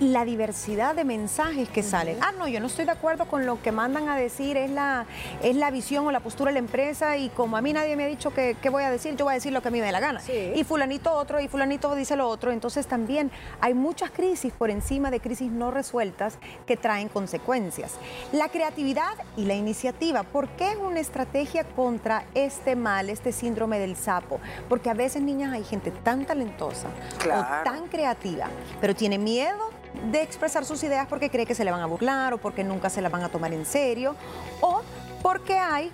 la 0.00 0.24
diversidad 0.24 0.94
de 0.94 1.04
mensajes 1.04 1.68
que 1.68 1.82
salen. 1.82 2.16
Ah, 2.20 2.32
no, 2.38 2.48
yo 2.48 2.60
no 2.60 2.66
estoy 2.66 2.84
de 2.84 2.92
acuerdo 2.92 3.26
con 3.26 3.46
lo 3.46 3.60
que 3.62 3.72
mandan 3.72 4.08
a 4.08 4.16
decir, 4.16 4.56
es 4.56 4.70
la, 4.70 5.06
es 5.42 5.56
la 5.56 5.70
visión 5.70 6.06
o 6.06 6.12
la 6.12 6.20
postura 6.20 6.50
de 6.50 6.54
la 6.54 6.58
empresa 6.58 7.16
y 7.16 7.28
como 7.30 7.56
a 7.56 7.60
mí 7.60 7.72
nadie 7.72 7.96
me 7.96 8.04
ha 8.04 8.06
dicho 8.06 8.32
que, 8.32 8.56
voy 8.70 8.82
a 8.82 8.90
decir, 8.90 9.16
yo 9.16 9.24
voy 9.24 9.32
a 9.32 9.34
decir 9.34 9.52
lo 9.52 9.62
que 9.62 9.68
a 9.68 9.70
mí 9.70 9.80
me 9.80 9.86
dé 9.86 9.92
la 9.92 10.00
gana. 10.00 10.20
Y 10.28 10.64
fulanito 10.64 11.12
otro, 11.12 11.40
y 11.40 11.48
fulanito 11.48 11.94
dice 11.94 12.16
lo 12.16 12.28
otro. 12.28 12.50
Entonces 12.50 12.86
también 12.86 13.30
hay 13.60 13.74
muchas 13.74 14.10
crisis 14.10 14.52
por 14.52 14.70
encima 14.70 15.10
de 15.10 15.20
crisis 15.20 15.50
no 15.50 15.70
resueltas 15.70 16.38
que 16.66 16.76
traen 16.76 17.08
consecuencias. 17.08 17.94
La 18.32 18.48
creatividad 18.48 19.12
y 19.36 19.44
la 19.44 19.54
iniciativa, 19.54 20.22
¿por 20.22 20.48
qué 20.50 20.72
es 20.72 20.76
una 20.76 21.00
estrategia 21.00 21.64
contra 21.64 22.24
este 22.34 22.76
mal, 22.76 23.10
este 23.10 23.32
síndrome 23.32 23.78
del 23.78 23.96
sapo? 23.96 24.40
Porque 24.68 24.90
a 24.90 24.94
veces, 24.94 25.22
niñas, 25.22 25.52
hay 25.52 25.64
gente 25.64 25.90
tan 25.90 26.24
talentosa 26.24 26.88
o 27.26 27.64
tan 27.64 27.88
creativa, 27.88 28.48
pero 28.80 28.94
tiene 28.94 29.18
miedo 29.18 29.70
de 30.10 30.22
expresar 30.22 30.64
sus 30.64 30.82
ideas 30.82 31.06
porque 31.08 31.30
cree 31.30 31.46
que 31.46 31.54
se 31.54 31.64
le 31.64 31.70
van 31.70 31.80
a 31.80 31.86
burlar 31.86 32.34
o 32.34 32.38
porque 32.38 32.64
nunca 32.64 32.90
se 32.90 33.00
la 33.00 33.08
van 33.08 33.22
a 33.22 33.28
tomar 33.28 33.52
en 33.52 33.66
serio 33.66 34.16
o 34.60 34.82
porque 35.22 35.58
hay 35.58 35.92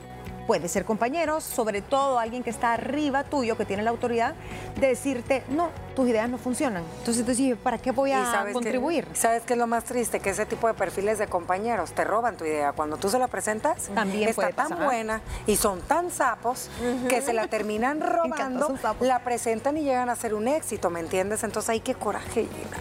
puede 0.48 0.66
ser 0.68 0.86
compañeros, 0.86 1.44
sobre 1.44 1.82
todo 1.82 2.18
alguien 2.18 2.42
que 2.42 2.48
está 2.48 2.72
arriba 2.72 3.22
tuyo, 3.22 3.58
que 3.58 3.66
tiene 3.66 3.82
la 3.82 3.90
autoridad, 3.90 4.34
de 4.80 4.86
decirte, 4.86 5.44
no, 5.50 5.68
tus 5.94 6.08
ideas 6.08 6.30
no 6.30 6.38
funcionan. 6.38 6.84
Entonces 7.00 7.22
tú 7.22 7.32
dices, 7.34 7.58
¿para 7.62 7.76
qué 7.76 7.90
voy 7.90 8.12
a 8.12 8.46
contribuir? 8.54 9.06
¿Sabes 9.12 9.42
qué 9.42 9.52
es 9.52 9.58
lo 9.58 9.66
más 9.66 9.84
triste? 9.84 10.20
Que 10.20 10.30
ese 10.30 10.46
tipo 10.46 10.66
de 10.66 10.72
perfiles 10.72 11.18
de 11.18 11.26
compañeros 11.26 11.92
te 11.92 12.02
roban 12.02 12.38
tu 12.38 12.46
idea. 12.46 12.72
Cuando 12.72 12.96
tú 12.96 13.10
se 13.10 13.18
la 13.18 13.28
presentas, 13.28 13.90
También 13.94 14.30
está 14.30 14.50
tan 14.52 14.82
buena 14.82 15.20
y 15.46 15.56
son 15.56 15.82
tan 15.82 16.10
sapos 16.10 16.70
que 17.10 17.20
se 17.20 17.34
la 17.34 17.48
terminan 17.48 18.00
robando, 18.10 18.74
la 19.00 19.18
presentan 19.18 19.76
y 19.76 19.82
llegan 19.82 20.08
a 20.08 20.16
ser 20.16 20.32
un 20.32 20.48
éxito, 20.48 20.88
¿me 20.88 21.00
entiendes? 21.00 21.44
Entonces, 21.44 21.68
hay 21.68 21.80
que 21.80 21.94
coraje, 21.94 22.46
Gina 22.46 22.78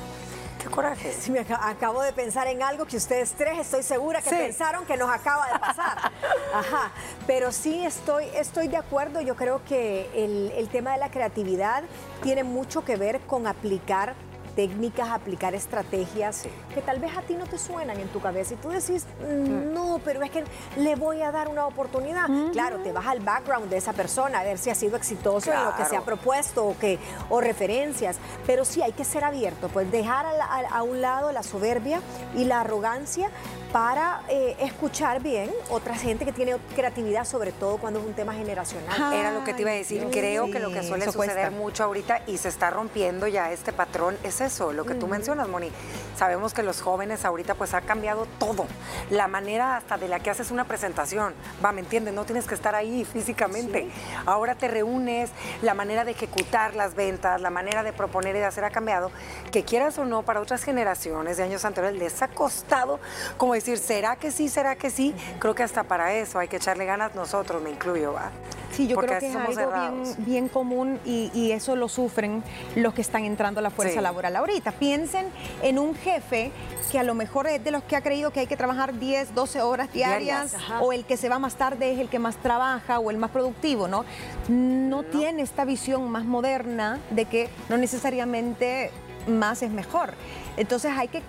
coraje. 0.78 1.12
Sí, 1.12 1.32
me 1.32 1.40
acabo 1.40 2.04
de 2.04 2.14
pensar 2.14 2.46
en 2.46 2.62
algo 2.62 2.86
que 2.86 2.98
ustedes 2.98 3.34
tres 3.34 3.58
estoy 3.58 3.82
segura 3.82 4.22
que 4.22 4.30
pensaron 4.30 4.86
que 4.86 4.96
nos 4.96 5.10
acaba 5.10 5.48
de 5.52 5.58
pasar. 5.58 6.12
Ajá. 6.54 6.92
Pero 7.26 7.52
sí 7.52 7.84
estoy, 7.84 8.26
estoy 8.36 8.68
de 8.68 8.78
acuerdo. 8.78 9.20
Yo 9.22 9.36
creo 9.36 9.64
que 9.66 10.08
el, 10.14 10.52
el 10.56 10.70
tema 10.70 10.92
de 10.92 11.00
la 11.00 11.10
creatividad 11.10 11.84
tiene 12.22 12.44
mucho 12.44 12.86
que 12.86 12.96
ver 12.96 13.22
con 13.22 13.48
aplicar 13.48 14.14
técnicas, 14.58 15.12
aplicar 15.12 15.54
estrategias 15.54 16.46
que 16.74 16.82
tal 16.82 17.00
vez 17.00 17.16
a 17.16 17.22
ti 17.22 17.36
no 17.36 17.46
te 17.46 17.60
suenan 17.60 18.00
en 18.00 18.08
tu 18.08 18.20
cabeza 18.20 18.56
y 18.56 18.58
tú 18.58 18.70
decís, 18.70 19.06
mm, 19.22 19.72
no, 19.72 20.02
pero 20.04 20.24
es 20.24 20.32
que 20.32 20.44
le 20.78 20.96
voy 20.96 21.22
a 21.22 21.32
dar 21.32 21.48
una 21.48 21.68
oportunidad. 21.68 22.26
Claro, 22.54 22.80
te 22.80 22.92
vas 22.92 23.06
al 23.06 23.20
background 23.20 23.70
de 23.70 23.78
esa 23.78 23.94
persona, 23.94 24.40
a 24.40 24.44
ver 24.44 24.58
si 24.58 24.72
ha 24.72 24.76
sido 24.76 24.98
exitoso 24.98 25.54
en 25.54 25.64
lo 25.64 25.76
que 25.76 25.86
se 25.86 25.96
ha 25.96 26.02
propuesto 26.02 26.66
o, 26.66 26.78
que, 26.80 26.98
o 27.30 27.40
referencias, 27.40 28.18
pero 28.48 28.66
sí 28.66 28.82
hay 28.82 28.94
que 28.94 29.06
ser 29.06 29.24
abierto, 29.24 29.70
pues 29.70 29.92
dejar 29.92 30.26
a, 30.26 30.82
un 30.82 31.02
lado 31.02 31.32
la 31.32 31.44
soberbia 31.44 32.02
y 32.36 32.46
la 32.46 32.62
arrogancia 32.62 33.30
para 33.72 34.24
eh, 34.30 34.56
escuchar 34.62 35.22
bien 35.22 35.52
otra 35.70 35.96
gente 35.96 36.26
que 36.26 36.32
tiene 36.32 36.56
creatividad, 36.76 37.26
sobre 37.26 37.52
todo 37.52 37.78
cuando 37.78 38.00
es 38.00 38.06
un 38.06 38.14
tema 38.14 38.34
generacional. 38.34 39.14
Era 39.14 39.32
lo 39.32 39.44
que 39.44 39.54
te 39.54 39.62
iba 39.62 39.72
a 39.72 39.76
decir. 39.76 40.08
Creo 40.12 40.50
que 40.50 40.60
lo 40.60 40.72
que 40.72 40.82
suele 40.82 41.06
suceder 41.12 41.52
mucho 41.52 41.84
ahorita 41.84 42.22
y 42.26 42.38
se 42.38 42.50
está 42.50 42.72
rompiendo 42.72 43.28
ya 43.28 43.52
este 43.52 43.72
patrón 43.72 44.18
es 44.24 44.42
eso, 44.48 44.74
lo 44.74 44.86
que 44.86 44.96
tú 44.96 45.08
mencionas, 45.08 45.48
Moni. 45.48 45.72
Sabemos 46.18 46.54
que 46.54 46.64
los 46.64 46.82
jóvenes 46.82 47.26
ahorita 47.26 47.56
pues 47.56 47.74
ha 47.74 47.82
cambiado 47.82 48.26
todo. 48.40 48.66
La 49.12 49.28
manera 49.28 49.78
hasta 49.78 49.98
de 49.98 50.08
la 50.08 50.20
que 50.20 50.30
haces 50.30 50.52
una 50.52 50.66
presentación. 50.66 51.34
Va, 51.64 51.72
¿me 51.72 51.82
entiendes? 51.82 52.14
No 52.14 52.26
tienes 52.26 52.48
que 52.48 52.56
estar 52.56 52.76
ahí 52.76 53.06
físicamente. 53.06 53.90
Ahora 54.26 54.56
te 54.56 54.68
reúnes, 54.68 55.30
la 55.62 55.74
manera 55.74 56.04
de 56.04 56.12
ejecutar 56.12 56.76
las 56.76 56.96
ventas, 56.96 57.40
la 57.40 57.50
manera 57.50 57.84
de 57.84 57.94
proponer 57.94 58.36
y 58.36 58.40
de 58.40 58.46
hacer 58.46 58.64
ha 58.64 58.72
cambiado. 58.72 59.12
Que 59.52 59.64
quieras 59.64 59.98
o 60.00 60.06
no, 60.06 60.24
para 60.24 60.42
otras 60.42 60.64
generaciones 60.64 61.38
de 61.38 61.44
años 61.44 61.64
anteriores 61.66 62.00
les 62.00 62.22
ha 62.22 62.28
costado 62.28 63.00
como 63.38 63.54
decir, 63.54 63.78
¿será 63.78 64.16
que 64.16 64.32
sí? 64.32 64.50
¿Será 64.50 64.76
que 64.76 64.90
sí? 64.90 65.14
Creo 65.40 65.56
que 65.56 65.64
hasta 65.64 65.84
para 65.84 66.14
eso 66.14 66.40
hay 66.40 66.48
que 66.48 66.58
echarle 66.58 66.86
ganas 66.86 67.16
nosotros, 67.16 67.62
me 67.62 67.70
incluyo, 67.70 68.14
¿va? 68.14 68.32
Sí, 68.72 68.88
yo 68.88 68.98
creo 68.98 69.20
que 69.20 69.28
es 69.28 69.36
algo 69.36 69.74
bien, 70.20 70.50
común 70.50 71.00
y, 71.06 71.52
eso 71.58 71.76
lo 71.76 71.88
sufren 71.88 72.44
los 72.76 72.94
que 72.94 73.02
están 73.02 73.24
entrando 73.26 73.60
a 73.60 73.64
la 73.64 73.70
fuerza 73.70 74.02
laboral 74.02 74.36
ahorita. 74.38 74.72
Piensen 74.74 75.28
en 75.62 75.80
un 75.80 75.96
jefe 75.96 76.52
que 76.92 77.00
a 77.00 77.04
lo 77.04 77.16
mejor 77.16 77.48
es 77.48 77.64
de 77.64 77.72
los 77.72 77.84
que 77.84 77.96
ha 77.96 78.02
creído 78.02 78.32
que 78.32 78.40
hay 78.40 78.48
que 78.48 78.56
trabajar 78.56 78.98
10, 78.98 79.36
12 79.36 79.62
horas 79.62 79.92
diarias, 79.92 80.56
o 80.82 80.94
el 80.94 81.06
que 81.06 81.18
se 81.18 81.28
va 81.28 81.40
más 81.40 81.56
tarde 81.56 81.92
es 81.92 82.00
el 82.00 82.08
que 82.08 82.20
más 82.20 82.38
trabaja 82.38 83.00
o 83.00 83.12
el 83.12 83.18
más 83.18 83.32
productivo, 83.32 83.88
¿no? 83.88 84.06
No, 84.48 84.98
no 84.98 85.04
tiene 85.04 85.44
esta 85.44 85.66
visión 85.66 86.10
más 86.10 86.26
moderna 86.26 87.00
de 87.12 87.26
que 87.26 87.50
no 87.70 87.78
necesariamente 87.78 88.92
más 89.28 89.62
es 89.62 89.70
mejor. 89.70 90.14
Entonces 90.58 90.92
hay 90.96 91.08
que 91.08 91.22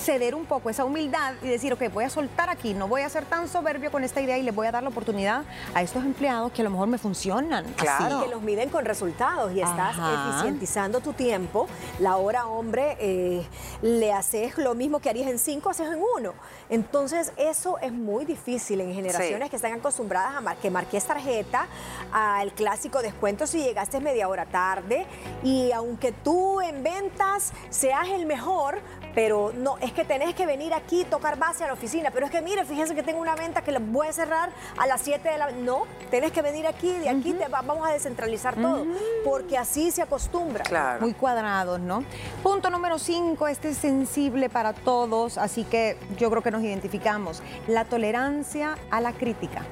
ceder 0.00 0.34
un 0.34 0.46
poco 0.46 0.70
esa 0.70 0.84
humildad 0.84 1.34
y 1.42 1.48
decir, 1.48 1.72
ok, 1.72 1.82
voy 1.92 2.04
a 2.04 2.10
soltar 2.10 2.48
aquí, 2.48 2.74
no 2.74 2.88
voy 2.88 3.02
a 3.02 3.08
ser 3.08 3.24
tan 3.26 3.48
soberbio 3.48 3.90
con 3.90 4.02
esta 4.02 4.20
idea 4.20 4.38
y 4.38 4.42
le 4.42 4.50
voy 4.50 4.66
a 4.66 4.72
dar 4.72 4.82
la 4.82 4.88
oportunidad 4.88 5.44
a 5.74 5.82
estos 5.82 6.04
empleados 6.04 6.52
que 6.52 6.62
a 6.62 6.64
lo 6.64 6.70
mejor 6.70 6.88
me 6.88 6.98
funcionan. 6.98 7.64
Claro. 7.76 8.22
que 8.22 8.28
los 8.28 8.42
miden 8.42 8.68
con 8.70 8.84
resultados 8.84 9.52
y 9.52 9.60
estás 9.60 9.96
eficientizando 9.96 11.00
tu 11.00 11.12
tiempo. 11.12 11.68
La 11.98 12.16
hora 12.16 12.46
hombre 12.46 12.96
eh, 12.98 13.46
le 13.82 14.12
haces 14.12 14.56
lo 14.58 14.74
mismo 14.74 15.00
que 15.00 15.10
harías 15.10 15.30
en 15.30 15.38
cinco, 15.38 15.70
haces 15.70 15.88
en 15.88 16.00
uno. 16.16 16.32
Entonces 16.68 17.32
eso 17.36 17.78
es 17.78 17.92
muy 17.92 18.24
difícil 18.24 18.80
en 18.80 18.94
generaciones 18.94 19.50
que 19.50 19.56
están 19.56 19.72
acostumbradas 19.72 20.34
a 20.44 20.54
que 20.56 20.70
marques 20.70 21.04
tarjeta, 21.04 21.66
al 22.12 22.52
clásico 22.52 23.02
descuento 23.02 23.46
si 23.46 23.62
llegaste 23.62 24.00
media 24.00 24.28
hora 24.28 24.46
tarde 24.46 25.06
y 25.42 25.72
aunque 25.72 26.12
tú 26.12 26.60
en 26.60 26.82
ventas 26.82 27.52
seas 27.70 28.08
el 28.08 28.26
mejor, 28.26 28.80
pero 29.14 29.52
no, 29.54 29.78
es 29.78 29.92
que 29.92 30.04
tenés 30.04 30.34
que 30.34 30.46
venir 30.46 30.74
aquí, 30.74 31.04
tocar 31.04 31.38
base 31.38 31.64
a 31.64 31.68
la 31.68 31.72
oficina, 31.72 32.10
pero 32.10 32.26
es 32.26 32.32
que 32.32 32.42
mire, 32.42 32.64
fíjense 32.64 32.94
que 32.94 33.02
tengo 33.02 33.20
una 33.20 33.34
venta 33.34 33.62
que 33.62 33.72
la 33.72 33.80
voy 33.80 34.06
a 34.06 34.12
cerrar 34.12 34.50
a 34.76 34.86
las 34.86 35.00
7 35.02 35.28
de 35.28 35.38
la... 35.38 35.50
No, 35.50 35.82
tenés 36.10 36.32
que 36.32 36.42
venir 36.42 36.66
aquí, 36.66 36.92
de 36.92 37.08
aquí 37.08 37.32
te 37.32 37.48
vamos 37.48 37.86
a 37.86 37.92
descentralizar 37.92 38.56
todo, 38.56 38.84
porque 39.24 39.58
así 39.58 39.90
se 39.90 40.02
acostumbra. 40.02 40.64
Claro. 40.64 41.00
Muy 41.00 41.14
cuadrados, 41.14 41.80
¿no? 41.80 42.04
Punto 42.42 42.70
número 42.70 42.98
5, 42.98 43.48
este 43.48 43.70
es 43.70 43.78
sensible 43.78 44.48
para 44.48 44.72
todos, 44.72 45.38
así 45.38 45.64
que 45.64 45.96
yo 46.18 46.30
creo 46.30 46.42
que 46.42 46.50
nos 46.50 46.62
identificamos. 46.62 47.42
La 47.66 47.84
tolerancia 47.84 48.76
a 48.90 49.00
la 49.00 49.12
crítica 49.12 49.64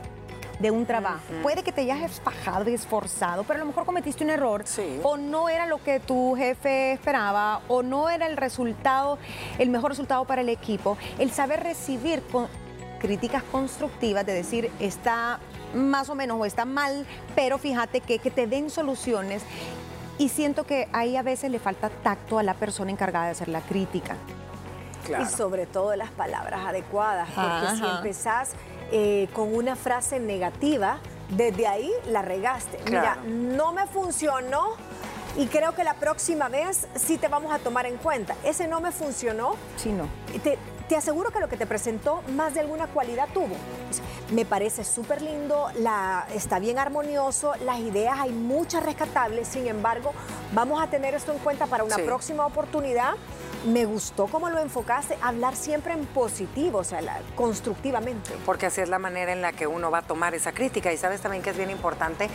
de 0.58 0.70
un 0.70 0.86
trabajo. 0.86 1.20
Puede 1.42 1.62
que 1.62 1.72
te 1.72 1.82
hayas 1.82 2.20
fajado 2.20 2.68
y 2.68 2.74
esforzado, 2.74 3.44
pero 3.44 3.56
a 3.56 3.60
lo 3.60 3.66
mejor 3.66 3.84
cometiste 3.84 4.24
un 4.24 4.30
error 4.30 4.64
o 5.02 5.16
no 5.16 5.48
era 5.48 5.66
lo 5.66 5.82
que 5.82 6.00
tu 6.00 6.34
jefe 6.36 6.92
esperaba 6.92 7.60
o 7.68 7.82
no 7.82 8.10
era 8.10 8.26
el 8.26 8.36
resultado, 8.36 9.18
el 9.58 9.70
mejor 9.70 9.90
resultado 9.90 10.24
para 10.24 10.40
el 10.40 10.48
equipo. 10.48 10.98
El 11.18 11.30
saber 11.30 11.62
recibir 11.62 12.22
críticas 13.00 13.42
constructivas 13.44 14.26
de 14.26 14.32
decir 14.32 14.70
está 14.80 15.38
más 15.74 16.08
o 16.08 16.14
menos 16.14 16.40
o 16.40 16.44
está 16.44 16.64
mal, 16.64 17.06
pero 17.34 17.58
fíjate 17.58 18.00
que, 18.00 18.18
que 18.18 18.30
te 18.30 18.46
den 18.46 18.70
soluciones. 18.70 19.42
Y 20.18 20.30
siento 20.30 20.64
que 20.64 20.88
ahí 20.92 21.16
a 21.16 21.22
veces 21.22 21.50
le 21.50 21.60
falta 21.60 21.90
tacto 21.90 22.40
a 22.40 22.42
la 22.42 22.54
persona 22.54 22.90
encargada 22.90 23.26
de 23.26 23.30
hacer 23.32 23.48
la 23.48 23.60
crítica. 23.60 24.16
Y 25.22 25.24
sobre 25.26 25.66
todo 25.66 25.94
las 25.96 26.10
palabras 26.10 26.66
adecuadas, 26.66 27.28
porque 27.34 27.76
si 27.76 27.84
empezás 27.86 28.52
eh, 28.92 29.28
con 29.32 29.54
una 29.54 29.76
frase 29.76 30.18
negativa, 30.20 30.98
desde 31.30 31.66
ahí 31.66 31.90
la 32.06 32.22
regaste. 32.22 32.78
Mira, 32.86 33.16
no 33.26 33.72
me 33.72 33.86
funcionó 33.86 34.74
y 35.36 35.46
creo 35.46 35.74
que 35.74 35.84
la 35.84 35.94
próxima 35.94 36.48
vez 36.48 36.88
sí 36.94 37.18
te 37.18 37.28
vamos 37.28 37.52
a 37.52 37.58
tomar 37.58 37.86
en 37.86 37.96
cuenta. 37.96 38.34
Ese 38.44 38.66
no 38.66 38.80
me 38.80 38.92
funcionó. 38.92 39.54
Sí, 39.76 39.92
no. 39.92 40.08
Te, 40.42 40.58
te 40.88 40.96
aseguro 40.96 41.30
que 41.30 41.38
lo 41.38 41.48
que 41.48 41.56
te 41.56 41.66
presentó 41.66 42.22
más 42.34 42.54
de 42.54 42.60
alguna 42.60 42.86
cualidad 42.86 43.28
tuvo. 43.32 43.54
Me 44.32 44.44
parece 44.44 44.84
súper 44.84 45.22
lindo, 45.22 45.68
la, 45.76 46.26
está 46.34 46.58
bien 46.58 46.78
armonioso, 46.78 47.54
las 47.64 47.78
ideas 47.78 48.18
hay 48.18 48.32
muchas 48.32 48.82
rescatables, 48.82 49.48
sin 49.48 49.66
embargo, 49.66 50.12
vamos 50.52 50.82
a 50.82 50.88
tener 50.88 51.14
esto 51.14 51.32
en 51.32 51.38
cuenta 51.38 51.66
para 51.66 51.84
una 51.84 51.96
próxima 51.96 52.46
oportunidad 52.46 53.14
me 53.66 53.84
gustó 53.84 54.26
cómo 54.26 54.48
lo 54.50 54.58
enfocaste, 54.58 55.18
hablar 55.20 55.56
siempre 55.56 55.92
en 55.92 56.06
positivo, 56.06 56.78
o 56.78 56.84
sea, 56.84 57.00
constructivamente. 57.34 58.32
Porque 58.46 58.66
así 58.66 58.80
es 58.80 58.88
la 58.88 58.98
manera 58.98 59.32
en 59.32 59.42
la 59.42 59.52
que 59.52 59.66
uno 59.66 59.90
va 59.90 59.98
a 59.98 60.02
tomar 60.02 60.34
esa 60.34 60.52
crítica. 60.52 60.92
Y 60.92 60.96
sabes 60.96 61.20
también 61.20 61.42
que 61.42 61.50
es 61.50 61.56
bien 61.56 61.70
importante 61.70 62.28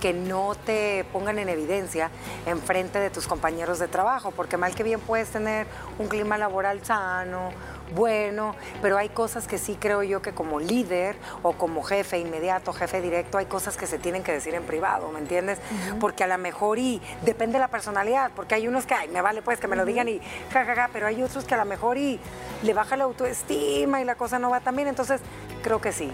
que 0.00 0.12
no 0.12 0.54
te 0.54 1.04
pongan 1.12 1.38
en 1.38 1.48
evidencia 1.48 2.10
en 2.46 2.58
frente 2.60 2.98
de 2.98 3.10
tus 3.10 3.26
compañeros 3.26 3.78
de 3.78 3.88
trabajo, 3.88 4.30
porque 4.30 4.56
mal 4.56 4.74
que 4.74 4.82
bien 4.82 5.00
puedes 5.00 5.28
tener 5.30 5.66
un 5.98 6.08
clima 6.08 6.38
laboral 6.38 6.84
sano, 6.84 7.50
bueno, 7.94 8.54
pero 8.82 8.96
hay 8.98 9.08
cosas 9.08 9.46
que 9.46 9.58
sí 9.58 9.76
creo 9.78 10.02
yo 10.02 10.22
que 10.22 10.32
como 10.32 10.60
líder 10.60 11.16
o 11.42 11.52
como 11.52 11.82
jefe 11.82 12.18
inmediato, 12.18 12.72
jefe 12.72 13.00
directo, 13.00 13.38
hay 13.38 13.46
cosas 13.46 13.76
que 13.76 13.86
se 13.86 13.98
tienen 13.98 14.22
que 14.22 14.32
decir 14.32 14.54
en 14.54 14.64
privado, 14.64 15.10
¿me 15.10 15.18
entiendes? 15.18 15.58
Porque 15.98 16.24
a 16.24 16.26
lo 16.26 16.38
mejor 16.38 16.78
y 16.78 17.00
depende 17.22 17.54
de 17.54 17.60
la 17.60 17.68
personalidad, 17.68 18.30
porque 18.34 18.54
hay 18.54 18.68
unos 18.68 18.86
que, 18.86 18.94
ay, 18.94 19.08
me 19.08 19.20
vale 19.20 19.42
pues 19.42 19.58
que 19.58 19.68
me 19.68 19.76
lo 19.76 19.84
digan 19.84 20.08
y 20.08 20.20
jajaja, 20.52 20.90
pero 20.92 21.06
hay 21.06 21.22
otros 21.22 21.44
que 21.44 21.54
a 21.54 21.58
lo 21.58 21.64
mejor 21.64 21.98
y 21.98 22.20
le 22.62 22.74
baja 22.74 22.96
la 22.96 23.04
autoestima 23.04 24.00
y 24.00 24.04
la 24.04 24.14
cosa 24.14 24.38
no 24.38 24.50
va 24.50 24.60
tan 24.60 24.76
bien, 24.76 24.88
entonces 24.88 25.20
creo 25.62 25.80
que 25.80 25.92
sí. 25.92 26.10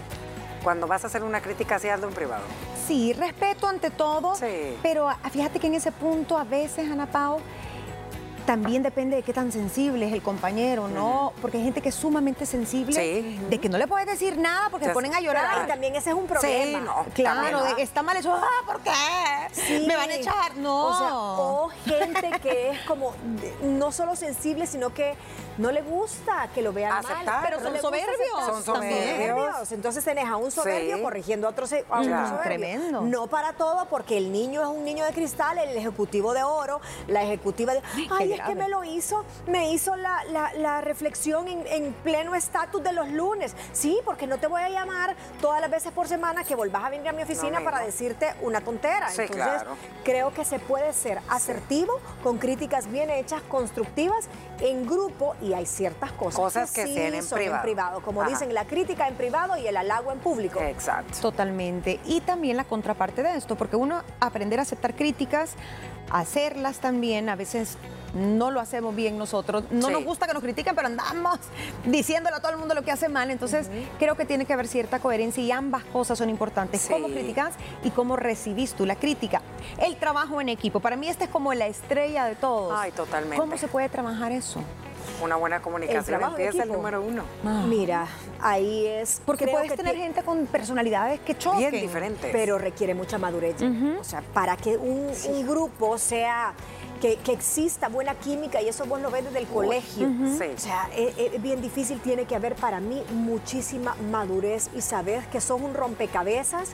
Cuando 0.63 0.87
vas 0.87 1.03
a 1.03 1.07
hacer 1.07 1.23
una 1.23 1.39
crítica, 1.39 1.75
así 1.75 1.87
hazlo 1.87 2.07
en 2.07 2.13
privado. 2.13 2.43
Sí, 2.87 3.13
respeto 3.13 3.67
ante 3.67 3.89
todo, 3.89 4.33
pero 4.81 5.09
fíjate 5.31 5.59
que 5.59 5.67
en 5.67 5.75
ese 5.75 5.91
punto 5.91 6.37
a 6.37 6.43
veces, 6.43 6.89
Ana 6.89 7.05
Pao, 7.05 7.39
también 8.47 8.81
depende 8.81 9.17
de 9.17 9.23
qué 9.23 9.33
tan 9.33 9.51
sensible 9.51 10.07
es 10.07 10.13
el 10.13 10.23
compañero, 10.23 10.87
¿no? 10.87 11.33
Porque 11.41 11.57
hay 11.57 11.65
gente 11.65 11.81
que 11.81 11.89
es 11.89 11.95
sumamente 11.95 12.45
sensible, 12.45 13.37
de 13.49 13.59
que 13.59 13.67
no 13.67 13.77
le 13.77 13.87
puedes 13.87 14.07
decir 14.07 14.37
nada 14.37 14.69
porque 14.69 14.85
se 14.85 14.93
ponen 14.93 15.13
a 15.13 15.19
llorar. 15.19 15.65
Y 15.65 15.67
también 15.67 15.95
ese 15.97 16.11
es 16.11 16.15
un 16.15 16.27
problema. 16.27 16.79
Sí, 16.79 16.85
no, 16.85 17.05
claro, 17.13 17.63
de 17.65 17.75
que 17.75 17.81
está 17.81 18.01
mal 18.03 18.15
eso, 18.15 18.33
ah, 18.33 18.63
¿por 18.65 18.79
qué? 18.79 18.91
Me 19.85 19.97
van 19.97 20.09
a 20.09 20.15
echar, 20.15 20.55
no. 20.55 20.87
O 20.87 20.97
sea, 20.97 21.13
o 21.13 21.69
gente 21.85 22.39
que 22.41 22.69
es 22.69 22.79
como 22.87 23.13
no 23.61 23.91
solo 23.91 24.15
sensible, 24.15 24.65
sino 24.65 24.93
que 24.93 25.15
no 25.57 25.71
le 25.71 25.81
gusta 25.81 26.49
que 26.53 26.61
lo 26.61 26.73
vean 26.73 26.91
Aceptar, 26.91 27.25
mal. 27.25 27.43
Pero 27.43 27.61
son 27.61 27.77
soberbios. 27.79 28.45
Son 28.45 28.63
soberbios. 28.63 29.71
Entonces 29.71 30.03
tenés 30.03 30.25
a 30.25 30.37
un 30.37 30.51
soberbio 30.51 31.01
corrigiendo 31.01 31.47
a 31.47 31.51
otro, 31.51 31.67
soberbio. 31.67 32.39
Tremendo. 32.43 33.01
No 33.01 33.27
para 33.27 33.53
todo, 33.53 33.87
porque 33.89 34.17
el 34.17 34.31
niño 34.31 34.61
es 34.61 34.67
un 34.67 34.83
niño 34.83 35.05
de 35.05 35.13
cristal, 35.13 35.57
el 35.57 35.75
ejecutivo 35.75 36.33
de 36.33 36.43
oro, 36.43 36.81
la 37.07 37.23
ejecutiva 37.23 37.73
de... 37.73 37.81
Ay, 38.11 38.33
es 38.33 38.41
que 38.41 38.55
me 38.55 38.69
lo 38.69 38.83
hizo, 38.83 39.25
me 39.47 39.71
hizo 39.71 39.95
la, 39.95 40.81
reflexión 40.81 41.47
en, 41.47 41.93
pleno 42.03 42.35
estatus 42.35 42.83
de 42.83 42.93
los 42.93 43.09
lunes. 43.09 43.55
Sí, 43.73 43.99
porque 44.05 44.27
no 44.27 44.37
te 44.37 44.47
voy 44.47 44.61
a 44.61 44.69
llamar 44.69 45.15
todas 45.41 45.61
las 45.61 45.69
veces 45.69 45.91
por 45.91 46.07
semana 46.07 46.43
que 46.43 46.55
volvás 46.55 46.85
a 46.85 46.89
venir 46.89 47.09
a 47.09 47.13
mi 47.13 47.23
oficina 47.23 47.61
para 47.63 47.79
decirte 47.79 48.33
una 48.41 48.61
tontera. 48.61 49.09
Entonces, 49.09 49.63
creo 50.03 50.33
que 50.33 50.45
se 50.45 50.59
puede 50.59 50.93
ser 50.93 51.19
asertivo, 51.29 51.99
con 52.23 52.37
críticas 52.37 52.89
bien 52.91 53.09
hechas, 53.09 53.41
constructivas, 53.43 54.27
en 54.59 54.85
grupo 54.85 55.35
y 55.41 55.46
hay 55.53 55.65
ciertas 55.65 56.11
cosas, 56.11 56.71
que, 56.71 56.85
sí 56.85 56.97
en, 56.97 57.23
son 57.23 57.37
privado. 57.37 57.57
en 57.57 57.61
privado. 57.61 58.01
Como 58.01 58.23
dicen, 58.23 58.53
la 58.53 58.65
crítica 58.65 59.07
en 59.07 59.15
privado 59.15 59.57
y 59.57 59.67
el 59.67 59.77
halago 59.77 60.11
en 60.11 60.19
público. 60.19 60.61
Exacto. 60.61 61.17
Totalmente. 61.21 61.99
Y 62.05 62.21
también 62.21 62.57
la 62.57 62.63
contraparte 62.63 63.23
de 63.23 63.35
esto, 63.35 63.55
porque 63.55 63.75
uno 63.75 64.01
aprender 64.19 64.59
a 64.59 64.63
aceptar 64.63 64.95
críticas, 64.95 65.55
hacerlas 66.11 66.79
también, 66.79 67.29
a 67.29 67.35
veces 67.35 67.77
no 68.13 68.51
lo 68.51 68.59
hacemos 68.59 68.95
bien 68.95 69.17
nosotros. 69.17 69.65
No 69.71 69.89
nos 69.89 70.03
gusta 70.03 70.27
que 70.27 70.33
nos 70.33 70.41
critiquen, 70.41 70.75
pero 70.75 70.87
andamos 70.87 71.39
diciéndole 71.85 72.35
a 72.35 72.39
todo 72.39 72.51
el 72.51 72.57
mundo 72.57 72.73
lo 72.73 72.83
que 72.83 72.91
hace 72.91 73.09
mal. 73.09 73.29
Entonces, 73.31 73.69
creo 73.99 74.15
que 74.15 74.25
tiene 74.25 74.45
que 74.45 74.53
haber 74.53 74.67
cierta 74.67 74.99
coherencia 74.99 75.43
y 75.43 75.51
ambas 75.51 75.83
cosas 75.85 76.17
son 76.17 76.29
importantes. 76.29 76.87
Cómo 76.89 77.07
criticas 77.07 77.53
y 77.83 77.91
cómo 77.91 78.15
recibís 78.15 78.73
tú 78.73 78.85
la 78.85 78.95
crítica. 78.95 79.41
El 79.77 79.97
trabajo 79.97 80.41
en 80.41 80.49
equipo. 80.49 80.79
Para 80.79 80.95
mí, 80.95 81.07
este 81.07 81.25
es 81.25 81.29
como 81.29 81.53
la 81.53 81.67
estrella 81.67 82.25
de 82.25 82.35
todos. 82.35 82.73
Ay, 82.75 82.91
totalmente. 82.91 83.37
¿Cómo 83.37 83.57
se 83.57 83.67
puede 83.67 83.89
trabajar 83.89 84.31
eso? 84.31 84.61
Una 85.21 85.35
buena 85.35 85.61
comunicación 85.61 86.21
empieza 86.21 86.63
el 86.63 86.71
número 86.71 87.01
uno. 87.01 87.23
Ah. 87.45 87.65
Mira, 87.67 88.07
ahí 88.39 88.85
es. 88.85 89.21
Porque 89.25 89.47
puedes 89.47 89.75
tener 89.75 89.95
gente 89.95 90.23
con 90.23 90.45
personalidades 90.47 91.19
que 91.21 91.37
choquen. 91.37 91.71
Bien 91.71 91.83
diferentes. 91.83 92.31
Pero 92.31 92.57
requiere 92.57 92.93
mucha 92.93 93.17
madurez. 93.17 93.55
O 93.99 94.03
sea, 94.03 94.21
para 94.33 94.57
que 94.57 94.77
un, 94.77 95.11
grupo 95.47 95.97
sea. 95.97 96.53
Que, 97.01 97.19
exista 97.27 97.89
buena 97.89 98.15
química 98.15 98.59
y 98.59 98.69
eso 98.69 98.85
vos 98.85 98.99
lo 98.99 99.11
ves 99.11 99.23
desde 99.25 99.37
el 99.37 99.45
colegio. 99.45 100.07
O 100.07 100.57
sea, 100.57 100.89
es, 100.95 101.15
e, 101.15 101.35
es, 101.35 101.41
bien 101.41 101.61
difícil, 101.61 101.99
tiene 101.99 102.25
que 102.25 102.35
haber 102.35 102.55
para 102.55 102.79
mí 102.79 103.03
muchísima 103.11 103.95
madurez 104.09 104.71
y 104.75 104.81
saber 104.81 105.23
que 105.25 105.39
son 105.39 105.63
un 105.63 105.75
rompecabezas 105.75 106.71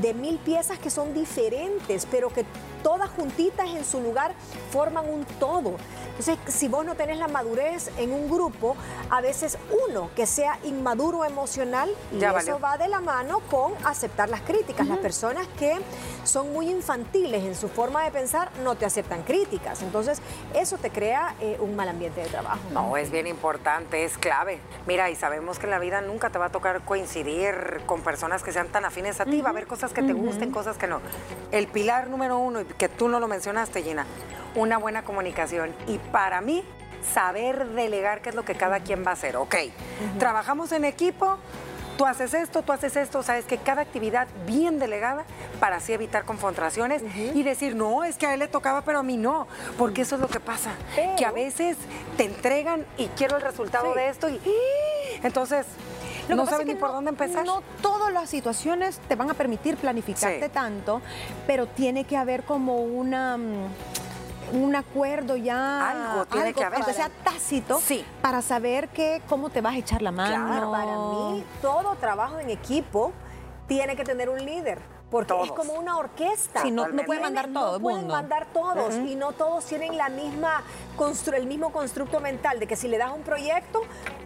de 0.00 0.14
mil 0.14 0.38
piezas 0.38 0.78
que 0.78 0.90
son 0.90 1.14
diferentes, 1.14 2.06
pero 2.06 2.28
que 2.30 2.44
todas 2.82 3.10
juntitas 3.10 3.68
en 3.68 3.84
su 3.84 4.00
lugar 4.00 4.32
forman 4.70 5.08
un 5.08 5.24
todo. 5.38 5.76
Entonces, 6.18 6.38
si 6.52 6.66
vos 6.66 6.84
no 6.84 6.96
tenés 6.96 7.18
la 7.18 7.28
madurez 7.28 7.92
en 7.96 8.12
un 8.12 8.28
grupo, 8.28 8.76
a 9.08 9.20
veces 9.20 9.56
uno 9.88 10.10
que 10.16 10.26
sea 10.26 10.58
inmaduro 10.64 11.24
emocional, 11.24 11.90
y 12.12 12.24
eso 12.24 12.58
va 12.58 12.76
de 12.76 12.88
la 12.88 13.00
mano 13.00 13.38
con 13.48 13.72
aceptar 13.84 14.28
las 14.28 14.40
críticas. 14.40 14.88
Las 14.88 14.98
personas 14.98 15.46
que 15.58 15.78
son 16.24 16.52
muy 16.52 16.70
infantiles 16.70 17.44
en 17.44 17.54
su 17.54 17.68
forma 17.68 18.02
de 18.02 18.10
pensar 18.10 18.50
no 18.64 18.74
te 18.74 18.84
aceptan 18.84 19.22
críticas. 19.22 19.82
Entonces, 19.82 20.20
eso 20.54 20.76
te 20.76 20.90
crea 20.90 21.36
eh, 21.40 21.56
un 21.60 21.76
mal 21.76 21.88
ambiente 21.88 22.20
de 22.20 22.26
trabajo. 22.26 22.58
No, 22.72 22.96
es 22.96 23.10
bien 23.12 23.28
importante, 23.28 24.04
es 24.04 24.18
clave. 24.18 24.58
Mira, 24.86 25.10
y 25.10 25.14
sabemos 25.14 25.58
que 25.58 25.66
en 25.66 25.70
la 25.70 25.78
vida 25.78 26.00
nunca 26.00 26.30
te 26.30 26.38
va 26.38 26.46
a 26.46 26.50
tocar 26.50 26.80
coincidir 26.82 27.82
con 27.86 28.02
personas 28.02 28.42
que 28.42 28.50
sean 28.52 28.68
tan 28.68 28.84
afines 28.84 29.20
a 29.20 29.24
ti. 29.24 29.40
Va 29.40 29.48
a 29.48 29.52
haber 29.52 29.68
cosas 29.68 29.92
que 29.92 30.02
te 30.02 30.12
gusten, 30.12 30.50
cosas 30.50 30.76
que 30.78 30.88
no. 30.88 31.00
El 31.52 31.68
pilar 31.68 32.08
número 32.08 32.38
uno, 32.38 32.60
y 32.60 32.64
que 32.76 32.88
tú 32.88 33.08
no 33.08 33.20
lo 33.20 33.28
mencionaste, 33.28 33.82
Gina, 33.82 34.06
una 34.54 34.78
buena 34.78 35.02
comunicación. 35.02 35.74
Y 35.86 35.98
para 35.98 36.40
mí, 36.40 36.64
saber 37.14 37.68
delegar 37.68 38.20
qué 38.20 38.30
es 38.30 38.34
lo 38.34 38.44
que 38.44 38.54
cada 38.54 38.80
quien 38.80 39.04
va 39.04 39.10
a 39.10 39.14
hacer. 39.14 39.36
Ok, 39.36 39.56
trabajamos 40.18 40.72
en 40.72 40.84
equipo, 40.84 41.38
tú 41.96 42.06
haces 42.06 42.34
esto, 42.34 42.62
tú 42.62 42.72
haces 42.72 42.96
esto, 42.96 43.22
sabes 43.22 43.44
que 43.44 43.58
cada 43.58 43.82
actividad 43.82 44.28
bien 44.46 44.78
delegada 44.78 45.24
para 45.60 45.76
así 45.76 45.92
evitar 45.92 46.24
confrontaciones 46.24 47.02
y 47.34 47.42
decir, 47.42 47.74
no, 47.74 48.04
es 48.04 48.16
que 48.16 48.26
a 48.26 48.34
él 48.34 48.40
le 48.40 48.48
tocaba, 48.48 48.82
pero 48.82 49.00
a 49.00 49.02
mí 49.02 49.16
no, 49.16 49.48
porque 49.76 50.02
eso 50.02 50.14
es 50.14 50.20
lo 50.20 50.28
que 50.28 50.40
pasa, 50.40 50.70
que 51.16 51.24
a 51.24 51.32
veces 51.32 51.76
te 52.16 52.24
entregan 52.24 52.86
y 52.96 53.06
quiero 53.08 53.36
el 53.36 53.42
resultado 53.42 53.94
de 53.94 54.08
esto 54.08 54.28
y 54.28 54.40
entonces 55.22 55.66
no 56.36 56.46
sabes 56.46 56.66
ni 56.66 56.74
por 56.74 56.92
dónde 56.92 57.10
empezar. 57.10 57.44
No 57.44 57.62
todas 57.82 58.12
las 58.12 58.28
situaciones 58.28 58.98
te 59.08 59.16
van 59.16 59.30
a 59.30 59.34
permitir 59.34 59.76
planificarte 59.76 60.48
tanto, 60.48 61.00
pero 61.46 61.66
tiene 61.66 62.04
que 62.04 62.16
haber 62.16 62.44
como 62.44 62.76
una 62.76 63.36
mm, 63.36 63.68
un 64.52 64.74
acuerdo 64.76 65.36
ya, 65.36 65.90
algo 65.90 66.26
tiene 66.26 66.54
que 66.54 66.64
haber, 66.64 66.78
aunque 66.78 66.94
sea 66.94 67.10
tácito, 67.24 67.80
sí. 67.80 68.04
para 68.22 68.42
saber 68.42 68.88
que, 68.88 69.22
cómo 69.28 69.50
te 69.50 69.60
vas 69.60 69.74
a 69.74 69.78
echar 69.78 70.02
la 70.02 70.10
mano. 70.12 70.46
Claro, 70.46 70.70
para 70.70 70.96
mí 70.96 71.44
todo 71.60 71.94
trabajo 71.96 72.38
en 72.38 72.50
equipo 72.50 73.12
tiene 73.66 73.96
que 73.96 74.04
tener 74.04 74.28
un 74.28 74.44
líder. 74.44 74.80
Porque 75.10 75.34
es 75.44 75.52
como 75.52 75.72
una 75.74 75.96
orquesta. 75.96 76.62
Sí, 76.62 76.70
no, 76.70 76.88
no 76.88 77.02
pueden 77.04 77.22
mandar 77.22 77.48
todo. 77.52 77.78
No 77.78 77.80
pueden 77.80 78.06
mandar 78.06 78.46
todos 78.52 78.94
y 78.94 79.14
no 79.16 79.32
todos 79.32 79.64
tienen 79.64 79.96
la 79.96 80.08
misma 80.08 80.62
el 81.34 81.46
mismo 81.46 81.70
constructo 81.70 82.20
mental 82.20 82.58
de 82.58 82.66
que 82.66 82.74
si 82.74 82.88
le 82.88 82.98
das 82.98 83.12
un 83.14 83.22
proyecto, 83.22 83.82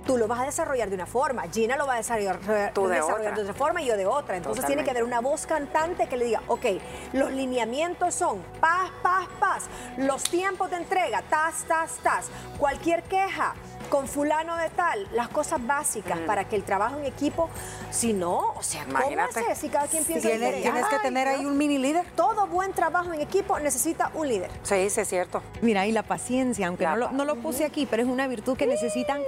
tú 0.06 0.16
lo 0.16 0.26
vas 0.26 0.40
a 0.40 0.44
desarrollar 0.44 0.88
de 0.88 0.94
una 0.94 1.06
forma, 1.06 1.42
Gina 1.52 1.76
lo 1.76 1.86
va 1.86 1.94
a 1.94 1.96
desarrollar, 1.98 2.40
de, 2.40 3.00
otra. 3.02 3.54
forma 3.54 3.82
y 3.82 3.86
yo 3.86 3.96
de 3.96 4.06
otra. 4.06 4.36
Entonces 4.36 4.64
tiene 4.64 4.82
que 4.82 4.90
haber 4.90 5.04
una 5.04 5.20
voz 5.20 5.46
cantante 5.46 6.06
que 6.06 6.16
le 6.16 6.24
diga, 6.24 6.42
ok, 6.48 6.64
los 7.12 7.30
lineamientos 7.30 8.14
son 8.14 8.42
paz, 8.60 8.90
paz, 9.02 9.28
paz, 9.38 9.64
los 9.98 10.22
tiempos 10.24 10.70
de 10.70 10.76
entrega, 10.76 11.22
tas, 11.28 11.64
tas, 11.68 11.96
tas, 12.02 12.30
cualquier 12.58 13.02
queja 13.04 13.54
con 13.92 14.08
fulano 14.08 14.56
de 14.56 14.70
tal, 14.70 15.06
las 15.12 15.28
cosas 15.28 15.66
básicas 15.66 16.18
mm. 16.18 16.24
para 16.24 16.48
que 16.48 16.56
el 16.56 16.62
trabajo 16.62 16.98
en 16.98 17.04
equipo, 17.04 17.50
si 17.90 18.14
no, 18.14 18.54
o 18.56 18.62
sea, 18.62 18.86
¿cómo 18.86 19.20
hacer 19.22 19.54
si 19.54 19.68
cada 19.68 19.86
quien 19.86 20.02
piensa 20.02 20.30
diferente? 20.30 20.62
Tienes 20.62 20.86
que 20.86 20.98
tener 21.00 21.28
ahí 21.28 21.44
un 21.44 21.58
mini 21.58 21.76
líder. 21.76 22.06
Todo 22.16 22.46
buen 22.46 22.72
trabajo 22.72 23.12
en 23.12 23.20
equipo 23.20 23.58
necesita 23.58 24.10
un 24.14 24.28
líder. 24.28 24.50
Sí, 24.62 24.88
sí, 24.88 25.02
es 25.02 25.08
cierto. 25.08 25.42
Mira, 25.60 25.86
y 25.86 25.92
la 25.92 26.02
paciencia, 26.02 26.68
aunque 26.68 26.86
no 26.86 26.96
lo, 26.96 27.12
no 27.12 27.26
lo, 27.26 27.36
puse 27.36 27.66
aquí, 27.66 27.84
pero 27.84 28.02
es 28.02 28.08
una 28.08 28.26
virtud 28.28 28.56
que 28.56 28.66
necesitan 28.66 29.20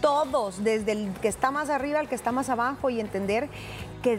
todos, 0.00 0.64
desde 0.64 0.92
el 0.92 1.12
que 1.20 1.28
está 1.28 1.50
más 1.50 1.68
arriba 1.68 2.00
al 2.00 2.08
que 2.08 2.14
está 2.14 2.32
más 2.32 2.48
abajo 2.48 2.88
y 2.88 3.00
entender 3.00 3.50
que 4.02 4.18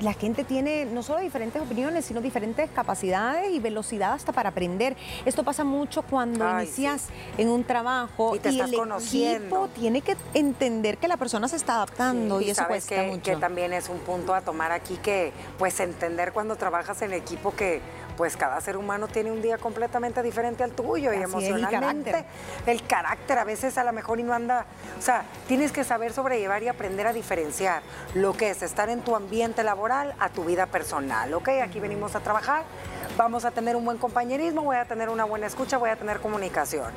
la 0.00 0.12
gente 0.12 0.44
tiene 0.44 0.84
no 0.84 1.02
solo 1.02 1.20
diferentes 1.20 1.60
opiniones, 1.60 2.04
sino 2.04 2.20
diferentes 2.20 2.70
capacidades 2.70 3.52
y 3.52 3.60
velocidad 3.60 4.12
hasta 4.12 4.32
para 4.32 4.50
aprender. 4.50 4.96
Esto 5.24 5.42
pasa 5.42 5.64
mucho 5.64 6.02
cuando 6.02 6.48
inicias 6.60 7.08
en 7.38 7.48
un 7.48 7.64
trabajo 7.64 8.36
y, 8.36 8.46
el 8.46 8.60
equipo 8.60 9.68
tiene 9.74 10.02
que 10.02 10.16
entender 10.34 10.98
que 10.98 11.08
la 11.08 11.16
persona 11.16 11.48
se 11.48 11.56
está 11.56 11.76
adaptando 11.76 12.40
y, 12.40 12.50
eso 12.50 12.66
cuesta 12.66 12.94
que, 12.94 13.06
mucho. 13.08 13.22
que 13.22 13.36
también 13.36 13.72
es 13.72 13.88
un 13.88 13.98
punto 13.98 14.34
a 14.34 14.40
tomar 14.40 14.72
aquí 14.72 14.96
que 14.96 15.32
pues 15.58 15.80
entender 15.80 16.32
cuando 16.32 16.56
trabajas 16.56 17.00
en 17.02 17.12
equipo 17.12 17.54
que 17.54 17.80
pues 18.16 18.36
cada 18.36 18.60
ser 18.60 18.76
humano 18.76 19.08
tiene 19.08 19.30
un 19.30 19.42
día 19.42 19.58
completamente 19.58 20.22
diferente 20.22 20.64
al 20.64 20.72
tuyo 20.72 21.12
y 21.12 21.16
emocionalmente 21.16 22.24
el 22.66 22.86
carácter. 22.86 23.38
a 23.38 23.44
veces 23.44 23.78
a 23.78 23.84
lo 23.84 23.92
mejor 23.92 24.18
y 24.20 24.22
no 24.22 24.32
anda, 24.32 24.66
o 24.98 25.02
sea, 25.02 25.24
tienes 25.46 25.72
que 25.72 25.84
saber 25.84 26.12
sobrellevar 26.12 26.62
y 26.62 26.68
aprender 26.68 27.06
a 27.06 27.12
diferenciar 27.12 27.82
lo 28.14 28.32
que 28.34 28.50
es 28.50 28.62
estar 28.62 28.88
en 28.88 29.02
tu 29.02 29.14
ambiente 29.14 29.62
laboral 29.62 30.14
a 30.18 30.30
tu 30.30 30.44
vida 30.44 30.66
personal, 30.66 31.32
¿ok? 31.34 31.48
Aquí 31.62 31.80
venimos 31.80 32.14
a 32.14 32.20
trabajar, 32.20 32.64
vamos 33.16 33.44
a 33.44 33.50
tener 33.50 33.76
un 33.76 33.84
buen 33.84 33.98
compañerismo, 33.98 34.62
voy 34.62 34.76
a 34.76 34.84
tener 34.84 35.08
una 35.08 35.24
buena 35.24 35.46
escucha, 35.46 35.78
voy 35.78 35.90
a 35.90 35.96
tener 35.96 36.20
comunicación. 36.20 36.92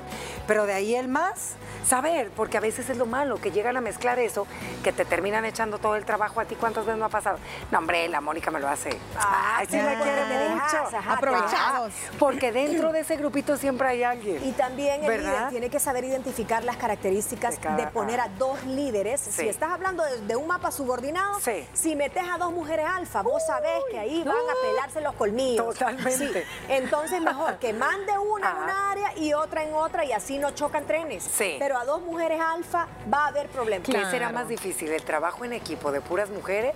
Pero 0.48 0.66
de 0.66 0.74
ahí 0.74 0.96
el 0.96 1.08
más, 1.08 1.56
saber, 1.86 2.30
porque 2.36 2.58
a 2.58 2.60
veces 2.60 2.90
es 2.90 2.98
lo 2.98 3.06
malo, 3.06 3.40
que 3.40 3.52
llegan 3.52 3.78
a 3.78 3.82
mezclar 3.82 4.20
eso, 4.20 4.48
que 4.84 4.92
te 4.92 5.06
terminan 5.06 5.46
echando 5.46 5.78
todo 5.78 5.96
el 5.96 6.06
trabajo 6.06 6.40
a 6.40 6.46
ti. 6.46 6.56
¿Cuántas 6.56 6.86
veces 6.86 7.00
no 7.00 7.06
ha 7.06 7.10
pasado? 7.10 7.38
No, 7.72 7.80
hombre, 7.80 8.08
la 8.08 8.22
Mónica 8.22 8.52
me 8.52 8.60
lo 8.60 8.68
hace. 8.68 8.90
Ay, 9.18 9.68
sí 9.70 9.78
me 9.78 9.96
quiere 9.98 10.50
mucho. 10.50 10.98
Aprovechados. 11.10 11.94
Porque 12.18 12.52
dentro 12.52 12.92
de 12.92 13.02
ese 13.02 13.18
grupito 13.18 13.58
siempre 13.58 13.88
hay 13.88 14.04
alguien. 14.04 14.44
Y 14.46 14.52
también 14.52 15.04
el 15.04 15.22
líder 15.22 15.50
tiene 15.50 15.70
que 15.70 15.80
saber 15.80 16.04
identificar 16.04 16.64
las 16.64 16.78
características 16.78 17.60
de, 17.62 17.88
poner 17.88 18.20
a 18.20 18.30
dos 18.38 18.64
líderes. 18.66 19.22
Si 19.22 19.48
estás 19.48 19.72
hablando 19.72 20.04
de, 20.04 20.36
un 20.36 20.48
mapa 20.48 20.72
subordinado, 20.72 21.40
si 21.74 21.96
metes 21.96 22.24
a 22.30 22.38
dos 22.38 22.52
mujeres 22.52 22.86
alfa, 22.86 23.22
vos 23.22 23.46
sabés 23.46 23.82
que 23.92 24.00
ahí 24.00 24.24
van 24.24 24.36
a 24.36 24.68
pelarse 24.68 25.02
los 25.02 25.14
colmillos. 25.16 25.76
Totalmente. 26.04 26.46
Entonces 26.68 27.22
mejor 27.22 27.58
que 27.58 27.74
mande 27.74 28.18
una 28.18 28.52
en 28.52 28.58
una 28.64 28.92
área 28.92 29.18
y 29.18 29.34
otra 29.34 29.64
en 29.64 29.74
otra 29.74 30.06
y 30.06 30.12
así 30.12 30.38
no 30.38 30.52
chocan 30.52 30.86
trenes. 30.86 31.24
Sí. 31.24 31.56
Pero 31.60 31.78
a 31.78 31.86
dos 31.86 32.02
mujeres 32.02 32.40
alfa 32.42 32.88
va 33.12 33.26
a 33.26 33.28
haber 33.28 33.48
problemas. 33.50 33.88
¿Qué 33.88 34.06
será 34.06 34.32
más 34.32 34.48
difícil, 34.48 34.90
el 34.90 35.04
trabajo 35.04 35.46
en 35.46 35.54
equipo 35.54 35.92
de 35.92 36.02
puras 36.02 36.30
mujeres 36.30 36.74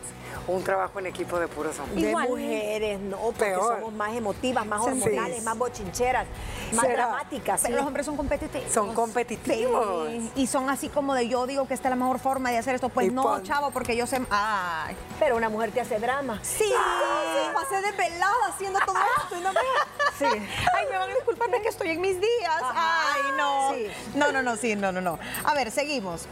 o 0.48 0.52
un 0.52 0.64
trabajo 0.64 1.00
en 1.00 1.08
equipo 1.08 1.40
de 1.40 1.48
puros 1.48 1.80
hombres? 1.80 2.04
De 2.04 2.16
mujeres, 2.16 3.00
no, 3.00 3.18
porque 3.18 3.56
somos 3.56 3.94
más 3.94 4.14
emotivas, 4.14 4.66
más 4.66 4.82
hormonales, 4.82 5.44
más 5.44 5.58
bochincheras, 5.58 6.28
más 6.74 6.88
dramáticas. 6.88 7.62
Pero 7.64 7.78
los 7.78 7.86
hombres 7.86 8.06
son 8.06 8.18
competitivos. 8.18 8.72
Son 8.72 8.94
competitivos. 8.94 10.10
Y 10.36 10.48
son 10.48 10.70
así 10.70 10.90
como 10.90 11.14
de 11.14 11.28
yo 11.28 11.48
digo 11.48 11.68
que 11.68 11.74
esta 11.74 11.88
es 11.88 11.92
la 11.92 11.96
mejor 11.96 12.20
forma 12.20 12.52
de 12.52 12.58
hacer 12.58 12.76
esto. 12.76 12.90
Pues 12.90 13.12
no, 13.12 13.42
chavo, 13.44 13.72
porque 13.72 13.96
yo 13.96 14.08
sé. 14.08 14.22
Ay. 14.30 14.96
Pero 15.20 15.36
una 15.38 15.50
mujer 15.50 15.72
te 15.72 15.82
hace 15.82 16.00
drama. 16.00 16.40
Sí. 16.42 16.72
Pasé 17.54 17.82
de 17.82 17.94
pelada 17.94 18.48
haciendo 18.50 18.80
todo 18.86 18.96
esto 19.22 19.38
y 19.38 19.42
no 19.42 19.54
me. 19.54 19.60
Sí. 20.18 20.26
Ay, 20.26 20.86
me 20.90 20.98
van 20.98 21.10
a 21.10 21.14
disculpar 21.16 21.50
que 21.62 21.70
estoy 21.70 21.90
en 21.90 22.02
mis 22.02 22.20
días. 22.20 22.62
Ay, 22.62 23.22
no. 23.38 23.76
No, 24.16 24.32
no, 24.32 24.44
no, 24.44 24.56
sí, 24.56 24.76
no, 24.76 24.92
no, 24.92 25.02
no. 25.02 25.20
A 25.44 25.54
ver, 25.54 25.72
seguimos. 25.72 26.28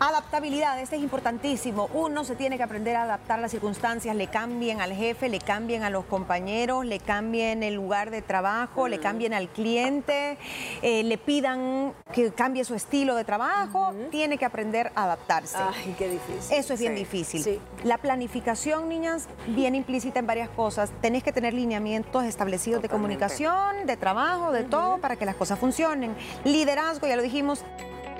Adaptabilidad, 0.00 0.78
este 0.80 0.94
es 0.94 1.02
importantísimo. 1.02 1.88
Uno 1.92 2.22
se 2.22 2.36
tiene 2.36 2.56
que 2.56 2.62
aprender 2.62 2.94
a 2.94 3.02
adaptar 3.02 3.40
a 3.40 3.42
las 3.42 3.50
circunstancias, 3.50 4.14
le 4.14 4.28
cambien 4.28 4.80
al 4.80 4.92
jefe, 4.92 5.28
le 5.28 5.40
cambien 5.40 5.82
a 5.82 5.90
los 5.90 6.04
compañeros, 6.04 6.86
le 6.86 7.00
cambien 7.00 7.64
el 7.64 7.74
lugar 7.74 8.10
de 8.10 8.22
trabajo, 8.22 8.86
le 8.86 9.00
cambien 9.00 9.34
al 9.34 9.48
cliente, 9.48 10.38
eh, 10.82 11.02
le 11.02 11.18
pidan 11.18 11.94
que 12.12 12.30
cambie 12.32 12.64
su 12.64 12.76
estilo 12.76 13.16
de 13.16 13.24
trabajo, 13.24 13.92
tiene 14.12 14.38
que 14.38 14.44
aprender 14.44 14.92
a 14.94 15.04
adaptarse. 15.04 15.58
Ay, 15.58 15.96
qué 15.98 16.08
difícil. 16.08 16.56
Eso 16.56 16.74
es 16.74 16.80
bien 16.80 16.94
difícil. 16.94 17.60
La 17.82 17.98
planificación, 17.98 18.88
niñas, 18.88 19.26
viene 19.48 19.78
implícita 19.78 20.20
en 20.20 20.26
varias 20.28 20.48
cosas. 20.50 20.92
Tenés 21.00 21.24
que 21.24 21.32
tener 21.32 21.54
lineamientos 21.54 22.24
establecidos 22.24 22.82
de 22.82 22.88
comunicación, 22.88 23.86
de 23.86 23.96
trabajo, 23.96 24.52
de 24.52 24.62
todo, 24.62 24.98
para 24.98 25.16
que 25.16 25.24
las 25.24 25.34
cosas 25.34 25.58
funcionen. 25.58 26.14
Liderazgo, 26.44 27.08
ya 27.08 27.16
lo 27.16 27.22
dijimos, 27.22 27.64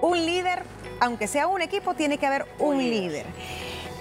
un 0.01 0.25
líder 0.25 0.63
aunque 1.01 1.27
sea 1.27 1.47
un 1.47 1.63
equipo, 1.63 1.95
tiene 1.95 2.19
que 2.19 2.27
haber 2.27 2.47
un 2.59 2.79
líder. 2.79 3.27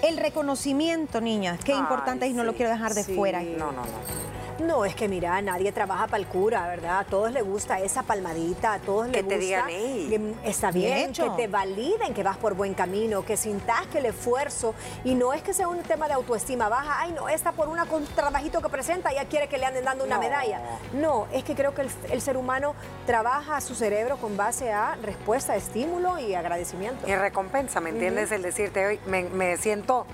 El 0.02 0.16
reconocimiento, 0.16 1.20
niñas, 1.20 1.58
qué 1.64 1.72
importante 1.72 2.26
es 2.26 2.32
y 2.32 2.34
no 2.34 2.44
lo 2.44 2.54
quiero 2.54 2.70
dejar 2.70 2.94
de 2.94 3.04
fuera. 3.04 3.42
No, 3.42 3.72
no, 3.72 3.82
no. 3.82 4.28
No, 4.60 4.84
es 4.84 4.94
que 4.94 5.08
mira, 5.08 5.40
nadie 5.40 5.70
trabaja 5.70 6.06
para 6.06 6.18
el 6.18 6.26
cura, 6.26 6.66
¿verdad? 6.66 7.00
A 7.00 7.04
todos 7.04 7.32
les 7.32 7.44
gusta 7.44 7.78
esa 7.80 8.02
palmadita, 8.02 8.74
a 8.74 8.78
todos 8.80 9.08
les 9.08 9.22
gusta. 9.22 9.28
Que 9.28 9.34
te 9.34 9.38
digan, 9.38 9.66
que 9.68 10.48
está 10.48 10.70
bien, 10.70 11.12
que 11.12 11.30
te 11.30 11.46
validen 11.46 12.12
que 12.12 12.22
vas 12.22 12.36
por 12.36 12.54
buen 12.54 12.74
camino, 12.74 13.24
que 13.24 13.36
sintas 13.36 13.86
que 13.86 13.98
el 13.98 14.06
esfuerzo, 14.06 14.74
y 15.04 15.14
no 15.14 15.32
es 15.32 15.42
que 15.42 15.52
sea 15.52 15.68
un 15.68 15.78
tema 15.82 16.08
de 16.08 16.14
autoestima 16.14 16.68
baja, 16.68 17.00
ay, 17.00 17.12
no, 17.12 17.28
esta 17.28 17.52
por 17.52 17.68
un 17.68 17.78
trabajito 18.14 18.60
que 18.60 18.68
presenta 18.68 19.12
ya 19.12 19.26
quiere 19.26 19.48
que 19.48 19.58
le 19.58 19.66
anden 19.66 19.84
dando 19.84 20.04
una 20.04 20.18
medalla. 20.18 20.60
No, 20.92 21.26
es 21.32 21.44
que 21.44 21.54
creo 21.54 21.74
que 21.74 21.82
el, 22.10 22.20
ser 22.20 22.36
humano 22.36 22.74
trabaja 23.06 23.60
su 23.60 23.74
cerebro 23.74 24.16
con 24.16 24.36
base 24.36 24.72
a 24.72 24.96
respuesta, 25.02 25.54
estímulo 25.54 26.18
y 26.18 26.34
agradecimiento. 26.34 27.08
Y 27.08 27.14
recompensa, 27.14 27.80
¿me 27.80 27.90
entiendes? 27.90 28.32
El 28.32 28.42
decirte, 28.42 28.86
hoy 28.86 29.00
me 29.06 29.56
siento 29.56 30.06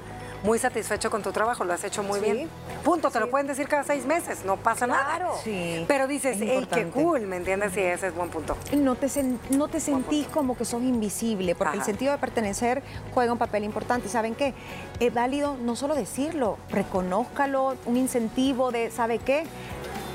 muy 0.45 0.59
satisfecho 0.59 1.11
con 1.11 1.23
tu 1.23 1.33
trabajo, 1.33 1.65
lo 1.65 1.73
has 1.73 1.83
hecho 1.85 2.03
muy 2.03 2.21
bien. 2.21 2.49
Punto, 2.85 3.11
te 3.11 3.19
lo 3.19 3.31
pueden 3.31 3.47
decir 3.47 3.67
cada 3.67 3.83
seis 3.83 4.05
meses, 4.05 4.45
no 4.45 4.57
pasa 4.57 4.87
nada. 4.87 5.19
Sí. 5.43 5.85
Pero 5.89 6.07
dices, 6.07 6.41
el 6.41 6.69
que 6.69 6.87
cool, 6.89 7.23
¿me 7.23 7.37
entiendes? 7.37 7.73
Sí, 7.73 7.81
ese 7.81 8.09
es 8.09 8.15
buen 8.15 8.29
punto. 8.29 8.57
No 8.77 8.95
te, 8.95 9.09
no 9.51 9.69
te 9.69 9.81
sentís 9.81 10.29
como 10.29 10.57
que 10.57 10.65
sos 10.65 10.83
invisible, 10.83 11.55
porque 11.55 11.79
el 11.79 11.83
sentido 11.83 12.13
de 12.13 12.19
pertenecer 12.19 12.83
juega 13.15 13.33
un 13.33 13.39
papel 13.39 13.65
importante. 13.65 14.09
¿Saben 14.09 14.35
qué? 14.35 14.55
Es 15.01 15.13
válido 15.13 15.57
no 15.57 15.77
solo 15.77 15.95
decirlo, 15.95 16.59
reconózcalo, 16.71 17.77
un 17.87 17.97
incentivo 17.97 18.71
de, 18.71 18.91
¿sabe 18.91 19.19
qué? 19.19 19.45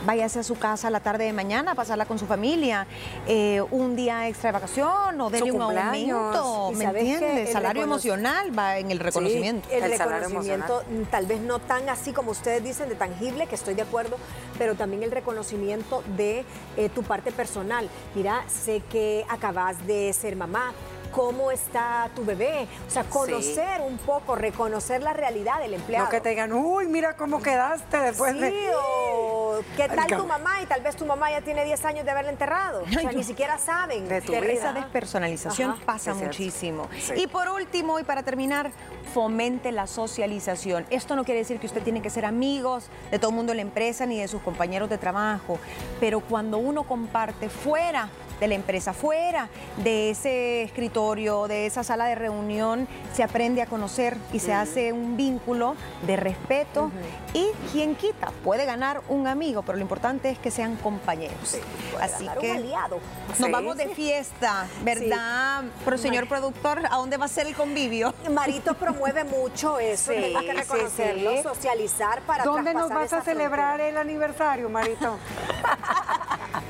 Váyase 0.05 0.39
a 0.39 0.43
su 0.43 0.55
casa 0.57 0.89
la 0.89 0.99
tarde 0.99 1.25
de 1.25 1.33
mañana, 1.33 1.75
pasarla 1.75 2.05
con 2.05 2.19
su 2.19 2.25
familia, 2.25 2.87
eh, 3.27 3.61
un 3.71 3.95
día 3.95 4.27
extra 4.27 4.49
de 4.49 4.53
vacación 4.53 5.19
o 5.19 5.29
denle 5.29 5.51
un 5.51 5.61
aumento, 5.61 6.71
¿me 6.75 6.85
entiendes? 6.85 7.47
El 7.47 7.53
salario 7.53 7.83
emocional 7.83 8.57
va 8.57 8.77
en 8.77 8.91
el 8.91 8.99
reconocimiento. 8.99 9.69
el, 9.71 9.91
reconocimiento, 9.91 10.83
tal 11.11 11.25
vez 11.25 11.41
no 11.41 11.59
tan 11.59 11.89
así 11.89 12.13
como 12.13 12.31
ustedes 12.31 12.63
dicen, 12.63 12.89
de 12.89 12.95
tangible, 12.95 13.47
que 13.47 13.55
estoy 13.55 13.73
de 13.73 13.81
acuerdo, 13.81 14.17
pero 14.57 14.75
también 14.75 15.03
el 15.03 15.11
reconocimiento 15.11 16.03
de 16.15 16.45
eh, 16.77 16.89
tu 16.89 17.03
parte 17.03 17.31
personal. 17.31 17.89
Mira, 18.15 18.43
sé 18.47 18.81
que 18.89 19.25
acabas 19.29 19.85
de 19.85 20.11
ser 20.13 20.35
mamá, 20.35 20.73
cómo 21.11 21.51
está 21.51 22.09
tu 22.15 22.23
bebé. 22.23 22.67
O 22.87 22.91
sea, 22.91 23.03
conocer 23.03 23.81
un 23.81 23.97
poco, 23.97 24.35
reconocer 24.35 25.01
la 25.01 25.13
realidad 25.13 25.59
del 25.59 25.73
empleado. 25.73 26.05
No 26.05 26.11
que 26.11 26.21
te 26.21 26.29
digan, 26.29 26.53
uy, 26.53 26.87
mira 26.87 27.15
cómo 27.15 27.41
quedaste 27.41 27.97
después 27.97 28.33
sí, 28.33 28.39
de... 28.39 28.71
o 28.75 29.38
qué 29.75 29.87
tal 29.87 30.07
tu 30.07 30.25
mamá 30.25 30.61
y 30.61 30.65
tal 30.65 30.81
vez 30.81 30.95
tu 30.95 31.05
mamá 31.05 31.31
ya 31.31 31.41
tiene 31.41 31.65
10 31.65 31.85
años 31.85 32.05
de 32.05 32.11
haberla 32.11 32.31
enterrado. 32.31 32.83
O 32.99 33.01
sea, 33.01 33.11
ni 33.11 33.23
siquiera 33.23 33.57
saben. 33.57 34.07
De 34.07 34.21
tu 34.21 34.33
Esa 34.33 34.73
despersonalización 34.73 35.79
pasa 35.85 36.13
muchísimo. 36.13 36.89
Y 37.15 37.27
por 37.27 37.47
último, 37.49 37.99
y 37.99 38.03
para 38.03 38.23
terminar, 38.23 38.71
fomente 39.13 39.71
la 39.71 39.87
socialización. 39.87 40.85
Esto 40.89 41.15
no 41.15 41.23
quiere 41.23 41.39
decir 41.39 41.59
que 41.59 41.67
usted 41.67 41.81
tiene 41.81 42.01
que 42.01 42.09
ser 42.09 42.25
amigos 42.25 42.89
de 43.11 43.19
todo 43.19 43.29
el 43.31 43.35
mundo 43.35 43.53
en 43.53 43.57
la 43.57 43.61
empresa 43.61 44.05
ni 44.05 44.19
de 44.19 44.27
sus 44.27 44.41
compañeros 44.41 44.89
de 44.89 44.97
trabajo, 44.97 45.59
pero 45.99 46.19
cuando 46.19 46.57
uno 46.57 46.83
comparte 46.83 47.49
fuera 47.49 48.09
de 48.39 48.47
la 48.47 48.55
empresa, 48.55 48.93
fuera 48.93 49.49
de 49.83 50.11
ese 50.11 50.63
escritorio, 50.63 51.47
de 51.47 51.65
esa 51.65 51.83
sala 51.83 52.05
de 52.05 52.15
reunión, 52.15 52.87
se 53.13 53.23
aprende 53.23 53.61
a 53.61 53.65
conocer 53.65 54.17
y 54.33 54.39
se 54.39 54.53
hace 54.53 54.93
un 54.93 55.17
vínculo 55.17 55.75
de 56.05 56.15
respeto 56.15 56.91
y 57.33 57.47
quien 57.71 57.95
quita 57.95 58.31
puede 58.43 58.65
ganar 58.65 59.01
un 59.09 59.27
amigo, 59.27 59.61
pero 59.61 59.77
lo 59.77 59.81
importante 59.81 60.29
es 60.29 60.39
que 60.39 60.51
sean 60.51 60.75
compañeros. 60.77 61.57
Así 61.99 62.27
que 62.39 62.51
aliado. 62.51 62.99
nos 63.37 63.51
vamos 63.51 63.77
de 63.77 63.89
fiesta, 63.89 64.67
¿verdad? 64.83 65.63
Pero 65.83 65.97
señor 65.97 66.27
productor, 66.27 66.85
¿a 66.89 66.97
dónde 66.97 67.17
va 67.17 67.25
a 67.25 67.29
ser 67.29 67.47
el 67.47 67.55
convivio? 67.55 68.13
Marito 68.31 68.73
promueve 68.75 69.23
mucho 69.23 69.79
eso, 69.79 70.11
hay 70.11 70.33
que 70.33 70.53
reconocerlo, 70.53 71.43
socializar 71.43 72.21
para 72.21 72.43
¿Dónde 72.43 72.73
nos 72.73 72.89
vas 72.89 73.13
a 73.13 73.21
celebrar 73.21 73.81
el 73.81 73.97
aniversario, 73.97 74.69
Marito? 74.69 75.17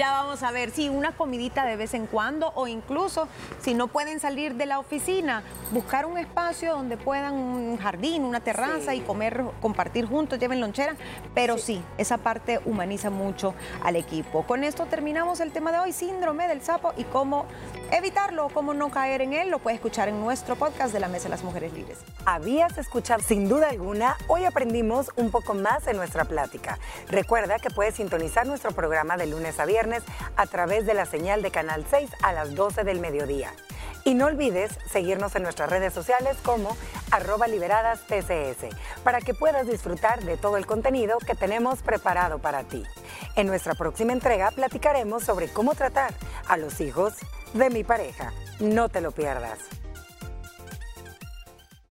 Ya 0.00 0.12
vamos 0.12 0.42
a 0.42 0.50
ver, 0.50 0.70
si 0.70 0.88
una 0.88 1.12
comidita 1.12 1.66
de 1.66 1.76
vez 1.76 1.92
en 1.92 2.06
cuando 2.06 2.52
o 2.54 2.66
incluso 2.66 3.28
si 3.60 3.74
no 3.74 3.88
pueden 3.88 4.20
salir 4.20 4.54
de 4.54 4.66
la 4.66 4.78
oficina, 4.78 5.42
buscar 5.70 6.06
un 6.06 6.18
espacio 6.18 6.72
donde 6.72 6.96
puedan 6.96 7.34
un 7.34 7.76
jardín, 7.76 8.24
una 8.24 8.40
terraza 8.40 8.94
y 8.94 9.00
comer, 9.00 9.44
compartir 9.60 10.06
juntos, 10.06 10.38
lleven 10.38 10.60
lonchera, 10.60 10.96
pero 11.34 11.58
sí. 11.58 11.82
esa 11.98 12.18
parte 12.18 12.60
humaniza 12.64 13.10
mucho 13.10 13.54
al 13.82 13.96
equipo. 13.96 14.42
Con 14.44 14.64
esto 14.64 14.86
terminamos 14.86 15.40
el 15.40 15.52
tema 15.52 15.72
de 15.72 15.78
hoy, 15.78 15.92
síndrome 15.92 16.48
del 16.48 16.62
sapo 16.62 16.92
y 16.96 17.04
cómo 17.04 17.46
evitarlo, 17.90 18.48
cómo 18.52 18.74
no 18.74 18.90
caer 18.90 19.22
en 19.22 19.32
él, 19.32 19.50
lo 19.50 19.58
puedes 19.58 19.78
escuchar 19.78 20.08
en 20.08 20.20
nuestro 20.20 20.56
podcast 20.56 20.92
de 20.92 21.00
la 21.00 21.08
Mesa 21.08 21.24
de 21.24 21.30
las 21.30 21.44
Mujeres 21.44 21.72
Libres. 21.72 21.98
Habías 22.24 22.78
escuchado 22.78 23.22
sin 23.22 23.48
duda 23.48 23.68
alguna, 23.68 24.16
hoy 24.28 24.44
aprendimos 24.44 25.10
un 25.16 25.30
poco 25.30 25.54
más 25.54 25.86
en 25.86 25.96
nuestra 25.96 26.24
plática. 26.24 26.78
Recuerda 27.08 27.58
que 27.58 27.70
puedes 27.70 27.96
sintonizar 27.96 28.46
nuestro 28.46 28.72
programa 28.72 29.16
de 29.16 29.26
lunes 29.26 29.58
a 29.58 29.64
viernes 29.64 30.02
a 30.36 30.46
través 30.46 30.86
de 30.86 30.94
la 30.94 31.06
señal 31.06 31.42
de 31.42 31.50
Canal 31.50 31.84
6 31.88 32.10
a 32.22 32.32
las 32.32 32.54
12 32.54 32.84
del 32.84 33.00
mediodía. 33.00 33.49
Y 34.04 34.14
no 34.14 34.26
olvides 34.26 34.72
seguirnos 34.90 35.36
en 35.36 35.42
nuestras 35.42 35.68
redes 35.68 35.92
sociales 35.92 36.36
como 36.42 36.76
arroba 37.10 37.46
liberadas 37.46 38.00
PCS 38.00 38.74
para 39.04 39.20
que 39.20 39.34
puedas 39.34 39.66
disfrutar 39.66 40.22
de 40.24 40.36
todo 40.36 40.56
el 40.56 40.66
contenido 40.66 41.18
que 41.18 41.34
tenemos 41.34 41.82
preparado 41.82 42.38
para 42.38 42.64
ti. 42.64 42.82
En 43.36 43.46
nuestra 43.46 43.74
próxima 43.74 44.12
entrega 44.12 44.50
platicaremos 44.52 45.24
sobre 45.24 45.48
cómo 45.48 45.74
tratar 45.74 46.14
a 46.46 46.56
los 46.56 46.80
hijos 46.80 47.14
de 47.52 47.70
mi 47.70 47.84
pareja. 47.84 48.32
No 48.58 48.88
te 48.88 49.00
lo 49.00 49.12
pierdas. 49.12 49.58